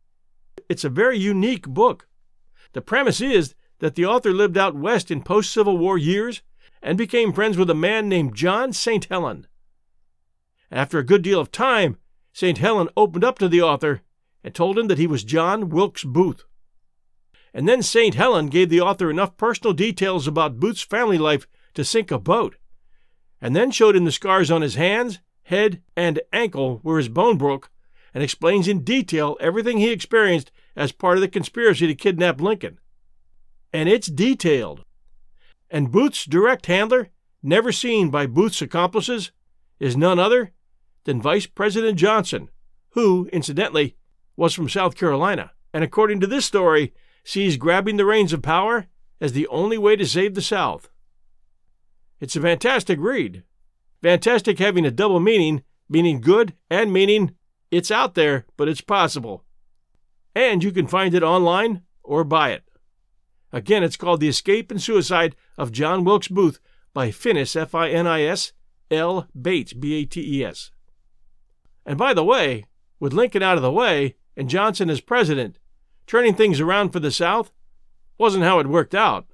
[0.67, 2.09] it's a very unique book.
[2.73, 6.41] The premise is that the author lived out west in post Civil War years
[6.81, 9.05] and became friends with a man named John St.
[9.05, 9.47] Helen.
[10.71, 11.97] After a good deal of time,
[12.33, 12.57] St.
[12.57, 14.01] Helen opened up to the author
[14.43, 16.43] and told him that he was John Wilkes Booth.
[17.53, 18.15] And then St.
[18.15, 22.55] Helen gave the author enough personal details about Booth's family life to sink a boat,
[23.41, 27.37] and then showed him the scars on his hands, head, and ankle where his bone
[27.37, 27.69] broke,
[28.13, 32.79] and explains in detail everything he experienced as part of the conspiracy to kidnap Lincoln.
[33.73, 34.85] And it's detailed
[35.71, 37.09] and Booth's direct handler,
[37.41, 39.31] never seen by Booth's accomplices,
[39.79, 40.51] is none other
[41.05, 42.49] than Vice President Johnson,
[42.89, 43.95] who, incidentally,
[44.35, 46.93] was from South Carolina, and according to this story,
[47.23, 48.87] sees grabbing the reins of power
[49.19, 50.89] as the only way to save the South.
[52.19, 53.43] It's a fantastic read.
[54.03, 57.35] Fantastic having a double meaning, meaning good and meaning
[57.69, 59.45] it's out there, but it's possible.
[60.35, 62.63] And you can find it online or buy it.
[63.51, 66.59] Again, it's called The Escape and Suicide of John Wilkes Booth
[66.93, 68.53] by Finis, F I N I S,
[68.89, 69.27] L.
[69.39, 70.71] Bates, B A T E S.
[71.85, 72.65] And by the way,
[72.99, 75.57] with Lincoln out of the way and Johnson as president,
[76.07, 77.51] turning things around for the South
[78.17, 79.25] wasn't how it worked out.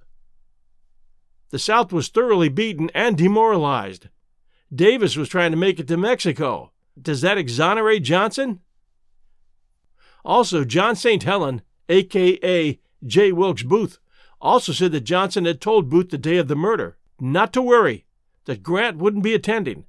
[1.50, 4.10] The South was thoroughly beaten and demoralized.
[4.74, 6.72] Davis was trying to make it to Mexico.
[7.02, 8.62] Does that exonerate Johnson?
[10.26, 11.24] Also, John St.
[11.24, 13.32] Helen, aka J.
[13.32, 14.00] Wilkes Booth,
[14.42, 18.06] also said that Johnson had told Booth the day of the murder not to worry,
[18.46, 19.86] that Grant wouldn't be attending,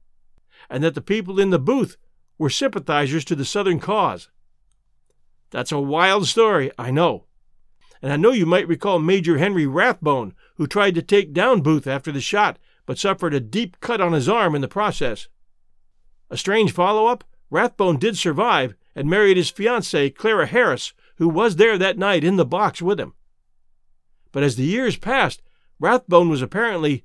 [0.71, 1.97] and that the people in the booth
[2.39, 4.31] were sympathizers to the Southern cause.
[5.51, 7.25] That's a wild story, I know.
[8.01, 11.87] And I know you might recall Major Henry Rathbone, who tried to take down Booth
[11.87, 15.29] after the shot, but suffered a deep cut on his arm in the process.
[16.31, 21.57] A strange follow up Rathbone did survive and married his fiancée, Clara Harris, who was
[21.57, 23.15] there that night in the box with him.
[24.33, 25.43] But as the years passed,
[25.81, 27.05] Rathbone was apparently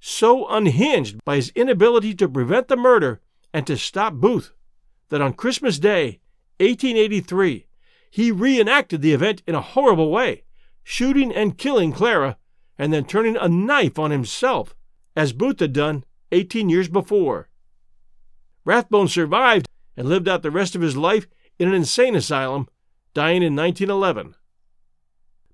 [0.00, 3.20] so unhinged by his inability to prevent the murder
[3.52, 4.52] and to stop Booth
[5.10, 6.20] that on Christmas Day,
[6.58, 7.66] 1883,
[8.10, 10.44] he reenacted the event in a horrible way,
[10.82, 12.36] shooting and killing Clara
[12.78, 14.74] and then turning a knife on himself,
[15.14, 17.48] as Booth had done 18 years before.
[18.64, 21.26] Rathbone survived and lived out the rest of his life
[21.58, 22.68] in an insane asylum,
[23.14, 24.34] dying in 1911.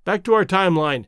[0.08, 1.04] Back to our timeline.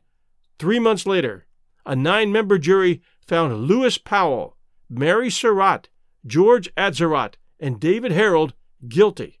[0.59, 1.47] Three months later,
[1.87, 4.57] a nine member jury found Lewis Powell,
[4.91, 5.89] Mary Surratt,
[6.23, 8.53] George Atzerodt, and David Herold
[8.87, 9.39] guilty,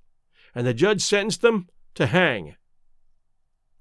[0.55, 2.55] and the judge sentenced them to hang.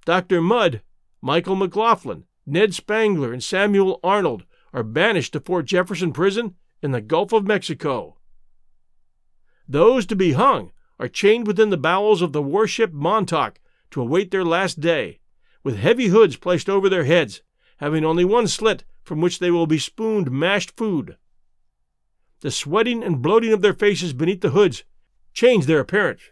[0.05, 0.43] Dr.
[0.43, 0.83] Mudd,
[1.23, 7.01] Michael McLaughlin, Ned Spangler, and Samuel Arnold are banished to Fort Jefferson Prison in the
[7.01, 8.19] Gulf of Mexico.
[9.67, 13.61] Those to be hung are chained within the bowels of the warship Montauk
[13.93, 15.21] to await their last day,
[15.63, 17.43] with heavy hoods placed over their heads,
[17.79, 21.17] having only one slit from which they will be spooned mashed food.
[22.41, 24.85] The sweating and bloating of their faces beneath the hoods
[25.33, 26.23] change their appearance.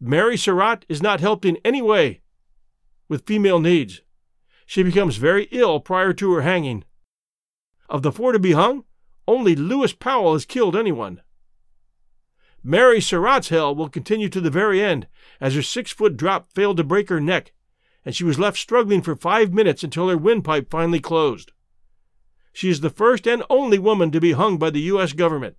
[0.00, 2.22] Mary Surratt is not helped in any way
[3.08, 4.00] with female needs.
[4.64, 6.84] She becomes very ill prior to her hanging.
[7.88, 8.84] Of the four to be hung,
[9.28, 11.20] only Lewis Powell has killed anyone.
[12.64, 15.06] Mary Surratt's hell will continue to the very end,
[15.40, 17.52] as her six foot drop failed to break her neck,
[18.04, 21.52] and she was left struggling for five minutes until her windpipe finally closed.
[22.52, 25.12] She is the first and only woman to be hung by the U.S.
[25.12, 25.56] government.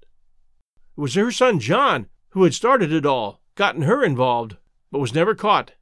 [0.97, 4.57] It was her son John who had started it all, gotten her involved,
[4.91, 5.73] but was never caught.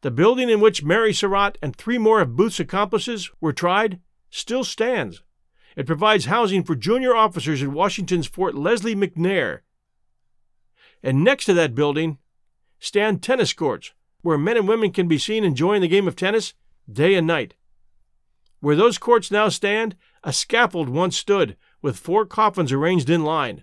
[0.00, 4.00] The building in which Mary Surratt and three more of Booth's accomplices were tried
[4.30, 5.22] still stands.
[5.78, 9.60] It provides housing for junior officers in Washington's Fort Leslie McNair.
[11.04, 12.18] And next to that building
[12.80, 16.52] stand tennis courts where men and women can be seen enjoying the game of tennis
[16.92, 17.54] day and night.
[18.58, 23.62] Where those courts now stand, a scaffold once stood with four coffins arranged in line.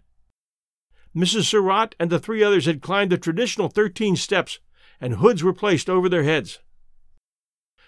[1.13, 1.43] Mrs.
[1.43, 4.59] Surratt and the three others had climbed the traditional 13 steps,
[5.01, 6.59] and hoods were placed over their heads.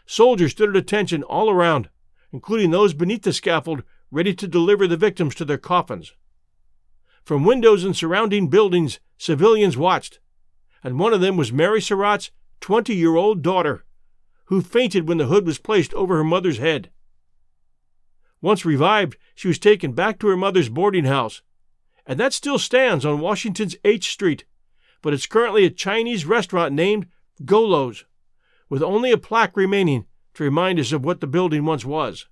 [0.06, 1.88] Soldiers stood at attention all around,
[2.34, 6.14] including those beneath the scaffold ready to deliver the victims to their coffins.
[7.24, 10.20] From windows in surrounding buildings, civilians watched,
[10.84, 12.32] and one of them was Mary Surratt's
[12.62, 13.84] 20 year old daughter,
[14.46, 16.90] who fainted when the hood was placed over her mother's head.
[18.42, 21.42] Once revived, she was taken back to her mother's boarding house,
[22.06, 24.46] and that still stands on Washington's H Street,
[25.02, 27.08] but it's currently a Chinese restaurant named
[27.44, 28.06] Golo's,
[28.70, 30.06] with only a plaque remaining
[30.36, 32.28] to remind us of what the building once was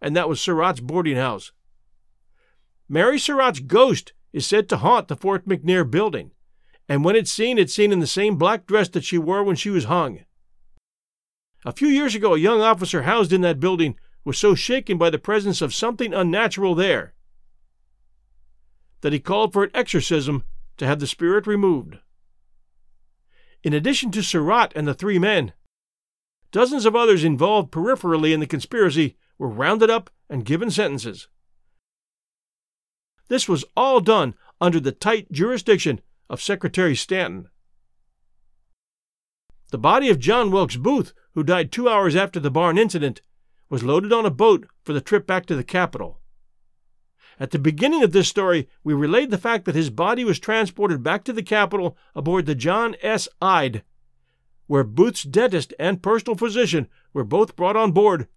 [0.00, 1.52] and that was Surratt's boarding house.
[2.88, 6.30] Mary Surratt's ghost is said to haunt the Fort McNair building,
[6.88, 9.56] and when it's seen, it's seen in the same black dress that she wore when
[9.56, 10.20] she was hung.
[11.64, 15.10] A few years ago, a young officer housed in that building was so shaken by
[15.10, 17.14] the presence of something unnatural there
[19.00, 20.44] that he called for an exorcism
[20.76, 21.98] to have the spirit removed.
[23.62, 25.52] In addition to Surratt and the three men,
[26.50, 31.28] dozens of others involved peripherally in the conspiracy were rounded up and given sentences.
[33.28, 37.48] This was all done under the tight jurisdiction of Secretary Stanton.
[39.70, 43.20] The body of John Wilkes Booth, who died two hours after the barn incident,
[43.68, 46.20] was loaded on a boat for the trip back to the capital.
[47.38, 51.02] At the beginning of this story, we relayed the fact that his body was transported
[51.02, 53.28] back to the capital aboard the John S.
[53.42, 53.82] Ide,
[54.68, 58.28] where Booth's dentist and personal physician were both brought on board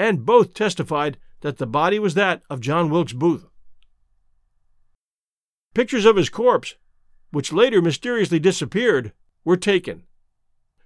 [0.00, 3.46] and both testified that the body was that of John Wilkes Booth.
[5.74, 6.74] Pictures of his corpse,
[7.32, 9.12] which later mysteriously disappeared,
[9.44, 10.04] were taken.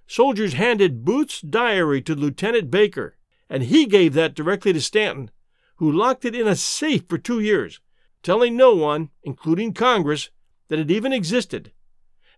[0.05, 3.15] Soldiers handed Booth's diary to Lieutenant Baker,
[3.49, 5.31] and he gave that directly to Stanton,
[5.77, 7.79] who locked it in a safe for two years,
[8.21, 10.29] telling no one, including Congress,
[10.67, 11.71] that it even existed.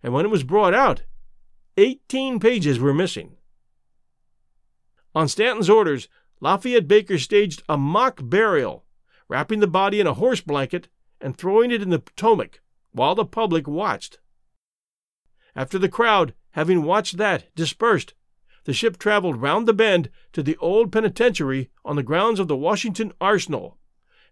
[0.00, 1.02] And when it was brought out,
[1.76, 3.36] 18 pages were missing.
[5.12, 6.08] On Stanton's orders,
[6.40, 8.84] Lafayette Baker staged a mock burial,
[9.28, 10.88] wrapping the body in a horse blanket
[11.20, 12.60] and throwing it in the Potomac
[12.92, 14.18] while the public watched.
[15.56, 18.14] After the crowd, having watched that, dispersed,
[18.64, 22.56] the ship traveled round the bend to the old penitentiary on the grounds of the
[22.56, 23.78] Washington Arsenal,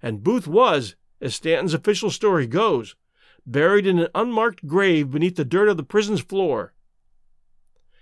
[0.00, 2.94] and Booth was, as Stanton's official story goes,
[3.44, 6.74] buried in an unmarked grave beneath the dirt of the prison's floor,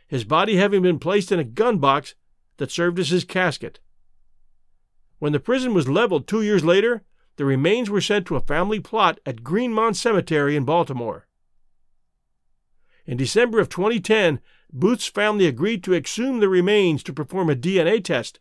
[0.06, 2.14] his body having been placed in a gun box
[2.58, 3.80] that served as his casket.
[5.18, 7.02] When the prison was leveled two years later,
[7.36, 11.26] the remains were sent to a family plot at Greenmount Cemetery in Baltimore.
[13.06, 14.40] In December of 2010,
[14.72, 18.40] Booth's family agreed to exhume the remains to perform a DNA test.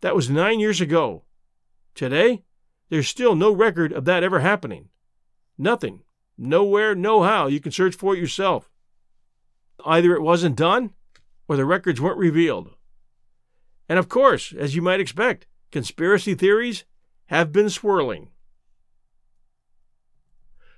[0.00, 1.24] That was nine years ago.
[1.94, 2.42] Today,
[2.88, 4.88] there's still no record of that ever happening.
[5.56, 6.02] Nothing.
[6.36, 7.48] Nowhere, no how.
[7.48, 8.70] You can search for it yourself.
[9.84, 10.90] Either it wasn't done,
[11.48, 12.70] or the records weren't revealed.
[13.88, 16.84] And of course, as you might expect, conspiracy theories
[17.26, 18.30] have been swirling.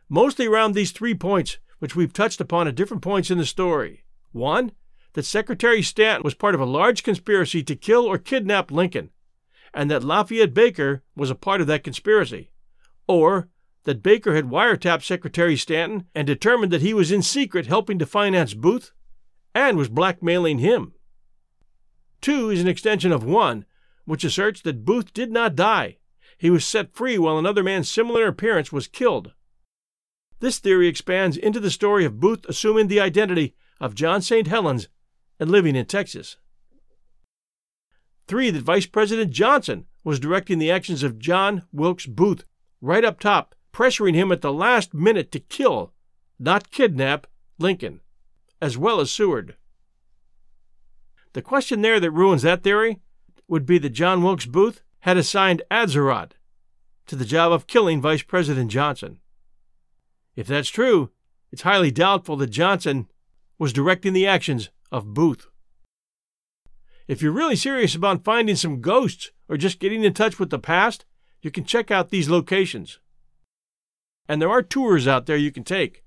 [0.08, 4.04] Mostly around these three points, which we've touched upon at different points in the story.
[4.32, 4.72] One,
[5.12, 9.10] that Secretary Stanton was part of a large conspiracy to kill or kidnap Lincoln,
[9.72, 12.50] and that Lafayette Baker was a part of that conspiracy.
[13.06, 13.48] Or
[13.84, 18.06] that Baker had wiretapped Secretary Stanton and determined that he was in secret helping to
[18.06, 18.92] finance Booth
[19.54, 20.92] and was blackmailing him.
[22.20, 23.64] Two is an extension of one,
[24.10, 25.96] which asserts that Booth did not die.
[26.36, 29.34] He was set free while another man similar in appearance was killed.
[30.40, 34.48] This theory expands into the story of Booth assuming the identity of John St.
[34.48, 34.88] Helens
[35.38, 36.38] and living in Texas.
[38.26, 42.42] Three, that Vice President Johnson was directing the actions of John Wilkes Booth
[42.80, 45.92] right up top, pressuring him at the last minute to kill,
[46.36, 47.28] not kidnap,
[47.60, 48.00] Lincoln,
[48.60, 49.54] as well as Seward.
[51.32, 52.98] The question there that ruins that theory
[53.50, 56.32] would be that John Wilkes Booth had assigned Atzerodt
[57.06, 59.18] to the job of killing Vice President Johnson.
[60.36, 61.10] If that's true,
[61.50, 63.08] it's highly doubtful that Johnson
[63.58, 65.48] was directing the actions of Booth.
[67.08, 70.58] If you're really serious about finding some ghosts or just getting in touch with the
[70.60, 71.04] past,
[71.42, 73.00] you can check out these locations.
[74.28, 76.04] And there are tours out there you can take.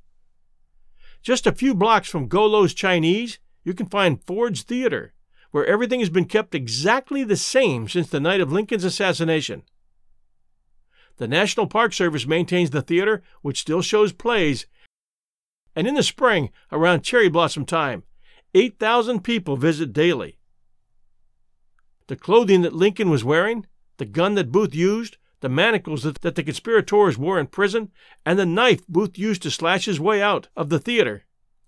[1.22, 5.13] Just a few blocks from Golo's Chinese, you can find Ford's Theater,
[5.54, 9.62] where everything has been kept exactly the same since the night of Lincoln's assassination.
[11.18, 14.66] The National Park Service maintains the theater, which still shows plays.
[15.76, 18.02] And in the spring, around cherry blossom time,
[18.56, 20.40] 8,000 people visit daily.
[22.08, 26.34] The clothing that Lincoln was wearing, the gun that Booth used, the manacles that, that
[26.34, 27.92] the conspirators wore in prison,
[28.26, 31.26] and the knife Booth used to slash his way out of the theater,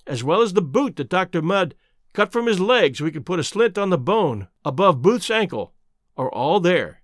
[0.08, 1.44] as well as the boot that Dr.
[1.44, 1.76] Mudd
[2.16, 5.30] cut from his leg so he could put a slit on the bone above Booth's
[5.30, 5.74] ankle,
[6.18, 7.02] are all there.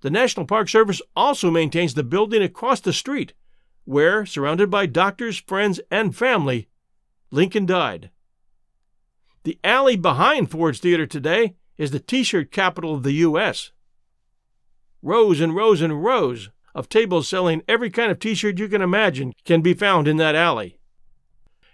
[0.00, 3.34] The National Park Service also maintains the building across the street,
[3.84, 6.68] where, surrounded by doctors, friends, and family,
[7.30, 8.10] Lincoln died.
[9.44, 13.72] The alley behind Ford's Theater today is the t shirt capital of the U.S.
[15.02, 18.82] Rows and rows and rows of tables selling every kind of t shirt you can
[18.82, 20.79] imagine can be found in that alley.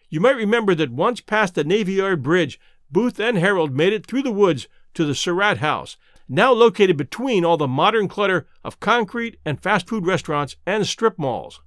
[0.08, 4.06] You might remember that once past the Navy Yard Bridge, Booth and Herold made it
[4.06, 5.96] through the woods to the Surratt House,
[6.28, 11.18] now located between all the modern clutter of concrete and fast food restaurants and strip
[11.18, 11.60] malls.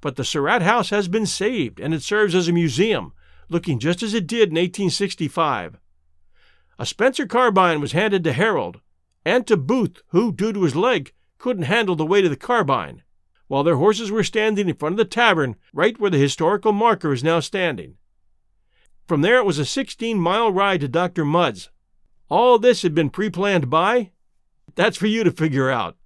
[0.00, 3.12] But the Surratt House has been saved and it serves as a museum,
[3.48, 5.78] looking just as it did in 1865.
[6.78, 8.80] A Spencer carbine was handed to Herold
[9.24, 13.02] and to Booth, who, due to his leg, couldn't handle the weight of the carbine,
[13.54, 17.12] while their horses were standing in front of the tavern right where the historical marker
[17.12, 17.94] is now standing.
[19.06, 21.24] From there it was a 16 mile ride to Dr.
[21.24, 21.70] Mudd's,
[22.28, 24.10] all this had been pre planned by?
[24.74, 25.96] That's for you to figure out.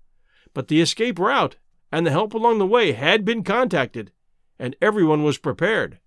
[0.53, 1.57] But the escape route
[1.91, 4.13] and the help along the way had been contacted,
[4.59, 6.01] and everyone was prepared.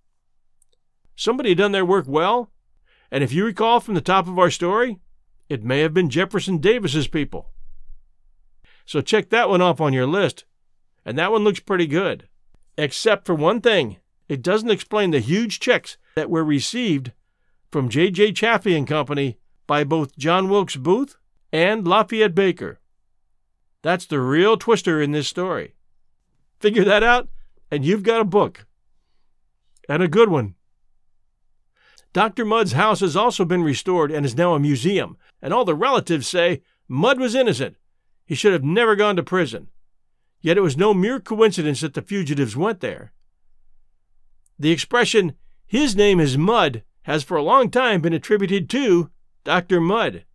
[1.16, 2.52] Somebody had done their work well,
[3.10, 5.00] and if you recall from the top of our story,
[5.50, 7.50] it may have been Jefferson Davis's people.
[8.86, 10.46] So check that one off on your list,
[11.06, 12.28] and that one looks pretty good.
[12.78, 13.98] Except for one thing,
[14.30, 17.12] it doesn't explain the huge checks that were received
[17.72, 18.34] from J.J.
[18.34, 19.38] Chaffey and Company
[19.68, 21.18] by both John Wilkes Booth
[21.52, 22.80] and Lafayette Baker.
[23.82, 25.76] That's the real twister in this story.
[26.60, 27.30] Figure that out,
[27.72, 28.66] and you've got a book.
[29.90, 30.56] And a good one.
[32.14, 32.46] Dr.
[32.46, 36.28] Mudd's house has also been restored and is now a museum, and all the relatives
[36.28, 37.78] say Mudd was innocent.
[38.26, 39.70] He should have never gone to prison.
[40.42, 43.14] Yet it was no mere coincidence that the fugitives went there.
[44.58, 45.34] The expression,
[45.66, 49.10] his name is Mudd, has for a long time been attributed to
[49.44, 49.80] Dr.
[49.80, 50.26] Mudd.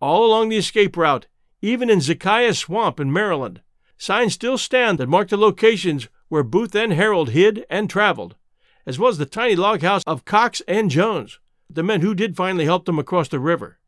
[0.00, 1.26] All along the escape route,
[1.62, 3.62] even in Zekiah Swamp in Maryland,
[3.96, 8.36] signs still stand that mark the locations where Booth and Herold hid and traveled,
[8.84, 11.38] as well as the tiny log house of Cox and Jones,
[11.70, 13.78] the men who did finally help them across the river.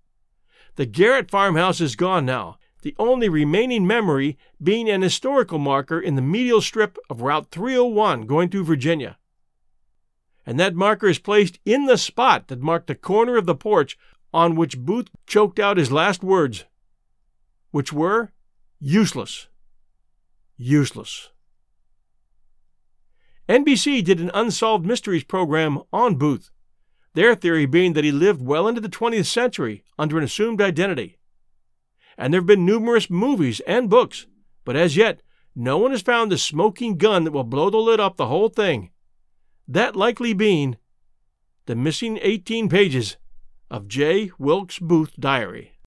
[0.76, 6.14] The Garrett farmhouse is gone now, the only remaining memory being an historical marker in
[6.14, 9.18] the medial strip of Route 301 going through Virginia.
[10.47, 13.99] And that marker is placed in the spot that marked the corner of the porch
[14.33, 16.64] on which Booth choked out his last words,
[17.70, 18.33] which were
[18.81, 19.49] useless.
[20.57, 21.31] Useless.
[23.49, 26.51] NBC did an Unsolved Mysteries program on Booth,
[27.14, 31.18] their theory being that he lived well into the 20th century under an assumed identity.
[32.19, 34.27] And there have been numerous movies and books,
[34.64, 35.23] but as yet,
[35.55, 38.49] no one has found the smoking gun that will blow the lid off the whole
[38.49, 38.91] thing.
[39.66, 40.77] That likely being
[41.66, 43.16] the missing 18 pages
[43.71, 44.33] of J.
[44.39, 45.79] Wilkes Booth Diary.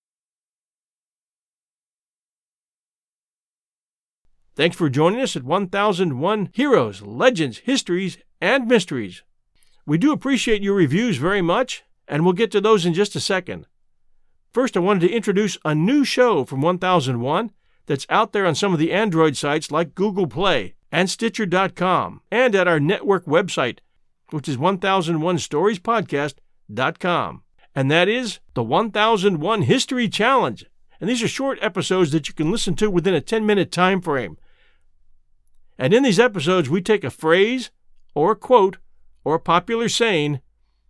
[4.55, 9.23] Thanks for joining us at 1001 Heroes, Legends, Histories, and Mysteries.
[9.85, 13.19] We do appreciate your reviews very much, and we'll get to those in just a
[13.19, 13.65] second.
[14.51, 17.51] First, I wanted to introduce a new show from 1001
[17.85, 22.53] that's out there on some of the Android sites like Google Play and Stitcher.com, and
[22.53, 23.79] at our network website,
[24.31, 27.43] which is 1001storiespodcast.com.
[27.73, 30.65] And that is the 1001 History Challenge.
[30.99, 34.01] And these are short episodes that you can listen to within a 10 minute time
[34.01, 34.37] frame.
[35.77, 37.71] And in these episodes, we take a phrase
[38.13, 38.79] or a quote
[39.23, 40.41] or a popular saying,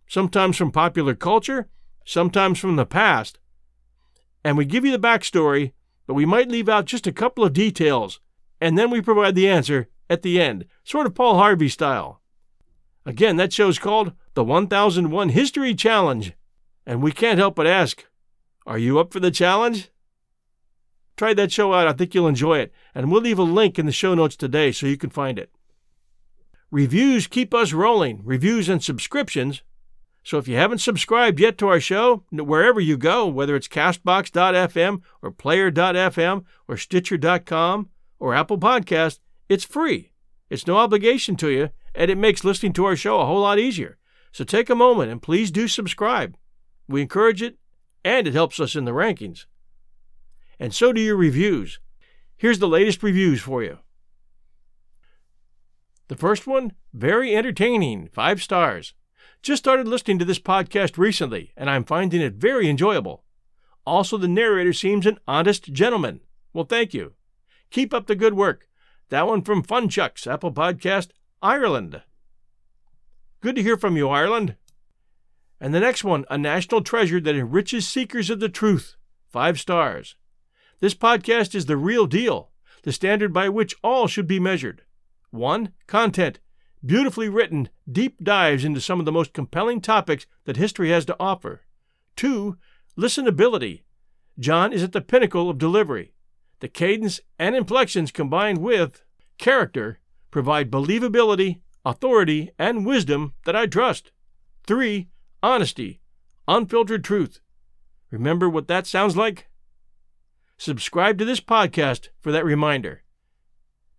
[0.08, 1.68] sometimes from popular culture,
[2.04, 3.38] sometimes from the past,
[4.44, 5.72] and we give you the backstory,
[6.06, 8.20] but we might leave out just a couple of details,
[8.60, 12.20] and then we provide the answer at the end, sort of Paul Harvey style.
[13.04, 16.32] Again, that show's called the 1001 History Challenge,
[16.86, 18.04] and we can't help but ask,
[18.66, 19.90] are you up for the challenge?
[21.16, 21.88] Try that show out.
[21.88, 22.72] I think you'll enjoy it.
[22.94, 25.50] And we'll leave a link in the show notes today so you can find it.
[26.70, 29.62] Reviews keep us rolling, reviews and subscriptions.
[30.24, 35.00] So if you haven't subscribed yet to our show, wherever you go, whether it's castbox.fm
[35.20, 37.88] or player.fm or stitcher.com
[38.20, 39.18] or Apple Podcast,
[39.48, 40.12] it's free.
[40.48, 43.58] It's no obligation to you, and it makes listening to our show a whole lot
[43.58, 43.98] easier.
[44.30, 46.36] So take a moment and please do subscribe.
[46.88, 47.58] We encourage it,
[48.04, 49.46] and it helps us in the rankings
[50.62, 51.80] and so do your reviews.
[52.36, 53.78] Here's the latest reviews for you.
[56.06, 58.94] The first one, very entertaining, five stars.
[59.42, 63.24] Just started listening to this podcast recently, and I'm finding it very enjoyable.
[63.84, 66.20] Also, the narrator seems an honest gentleman.
[66.52, 67.14] Well, thank you.
[67.70, 68.68] Keep up the good work.
[69.08, 71.08] That one from Funchucks, Apple Podcast,
[71.42, 72.02] Ireland.
[73.40, 74.54] Good to hear from you, Ireland.
[75.60, 78.94] And the next one, a national treasure that enriches seekers of the truth.
[79.28, 80.14] Five stars.
[80.78, 82.52] This podcast is the real deal,
[82.84, 84.82] the standard by which all should be measured.
[85.30, 85.72] 1.
[85.88, 86.38] Content.
[86.84, 91.16] Beautifully written, deep dives into some of the most compelling topics that history has to
[91.20, 91.62] offer.
[92.16, 92.56] 2.
[92.98, 93.82] Listenability.
[94.38, 96.14] John is at the pinnacle of delivery.
[96.58, 99.04] The cadence and inflections combined with
[99.38, 104.10] character provide believability, authority, and wisdom that I trust.
[104.66, 105.08] 3.
[105.42, 106.00] Honesty.
[106.48, 107.40] Unfiltered truth.
[108.10, 109.48] Remember what that sounds like?
[110.58, 113.02] Subscribe to this podcast for that reminder.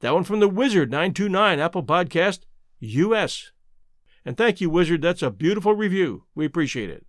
[0.02, 2.42] That one from the Wizard 929 Apple Podcast,
[2.84, 3.52] US.
[4.26, 5.02] And thank you, Wizard.
[5.02, 6.26] That's a beautiful review.
[6.36, 7.06] We appreciate it.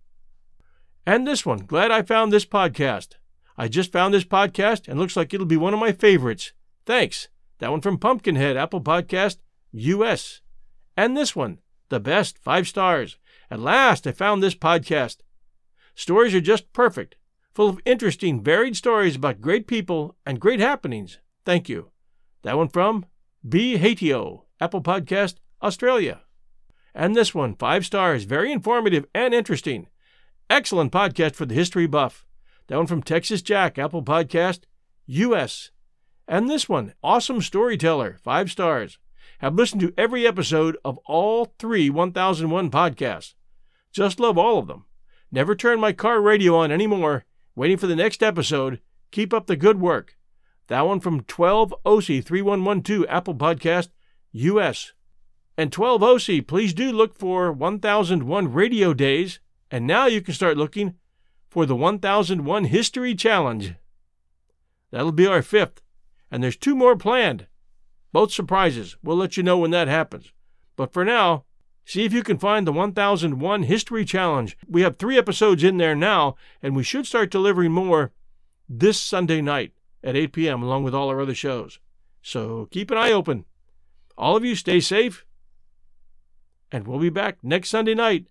[1.05, 3.13] And this one, glad I found this podcast.
[3.57, 6.51] I just found this podcast and looks like it'll be one of my favorites.
[6.85, 7.29] Thanks.
[7.59, 9.37] That one from Pumpkinhead Apple Podcast,
[9.71, 10.41] US.
[10.97, 11.59] And this one,
[11.89, 13.17] the best, five stars.
[13.49, 15.17] At last I found this podcast.
[15.93, 17.15] Stories are just perfect
[17.55, 21.19] full of interesting, varied stories about great people and great happenings.
[21.45, 21.89] Thank you.
[22.43, 23.05] That one from
[23.47, 23.77] B.
[23.77, 26.21] Hatio, Apple Podcast, Australia.
[26.93, 29.87] And this one, five stars, very informative and interesting.
[30.49, 32.25] Excellent podcast for the history buff.
[32.67, 34.61] That one from Texas Jack, Apple Podcast,
[35.07, 35.71] US.
[36.27, 38.99] And this one, awesome storyteller, five stars.
[39.39, 43.33] Have listened to every episode of all three 1001 podcasts.
[43.91, 44.85] Just love all of them.
[45.31, 48.79] Never turn my car radio on anymore waiting for the next episode.
[49.11, 50.17] Keep up the good work.
[50.67, 53.89] That one from 12 OC 3112 Apple Podcast
[54.33, 54.93] US.
[55.57, 59.39] And 12 OC, please do look for 1001 Radio Days.
[59.71, 60.95] And now you can start looking
[61.49, 63.75] for the 1001 History Challenge.
[64.91, 65.81] That'll be our fifth.
[66.29, 67.47] And there's two more planned.
[68.11, 68.97] Both surprises.
[69.03, 70.31] We'll let you know when that happens.
[70.75, 71.45] But for now,
[71.85, 74.57] see if you can find the 1001 History Challenge.
[74.67, 78.11] We have three episodes in there now, and we should start delivering more
[78.67, 79.71] this Sunday night
[80.03, 81.79] at 8 p.m., along with all our other shows.
[82.21, 83.45] So keep an eye open.
[84.17, 85.25] All of you stay safe,
[86.71, 88.27] and we'll be back next Sunday night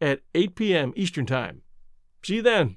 [0.00, 0.92] at 8 p.m.
[0.96, 1.62] Eastern Time.
[2.22, 2.76] See you then.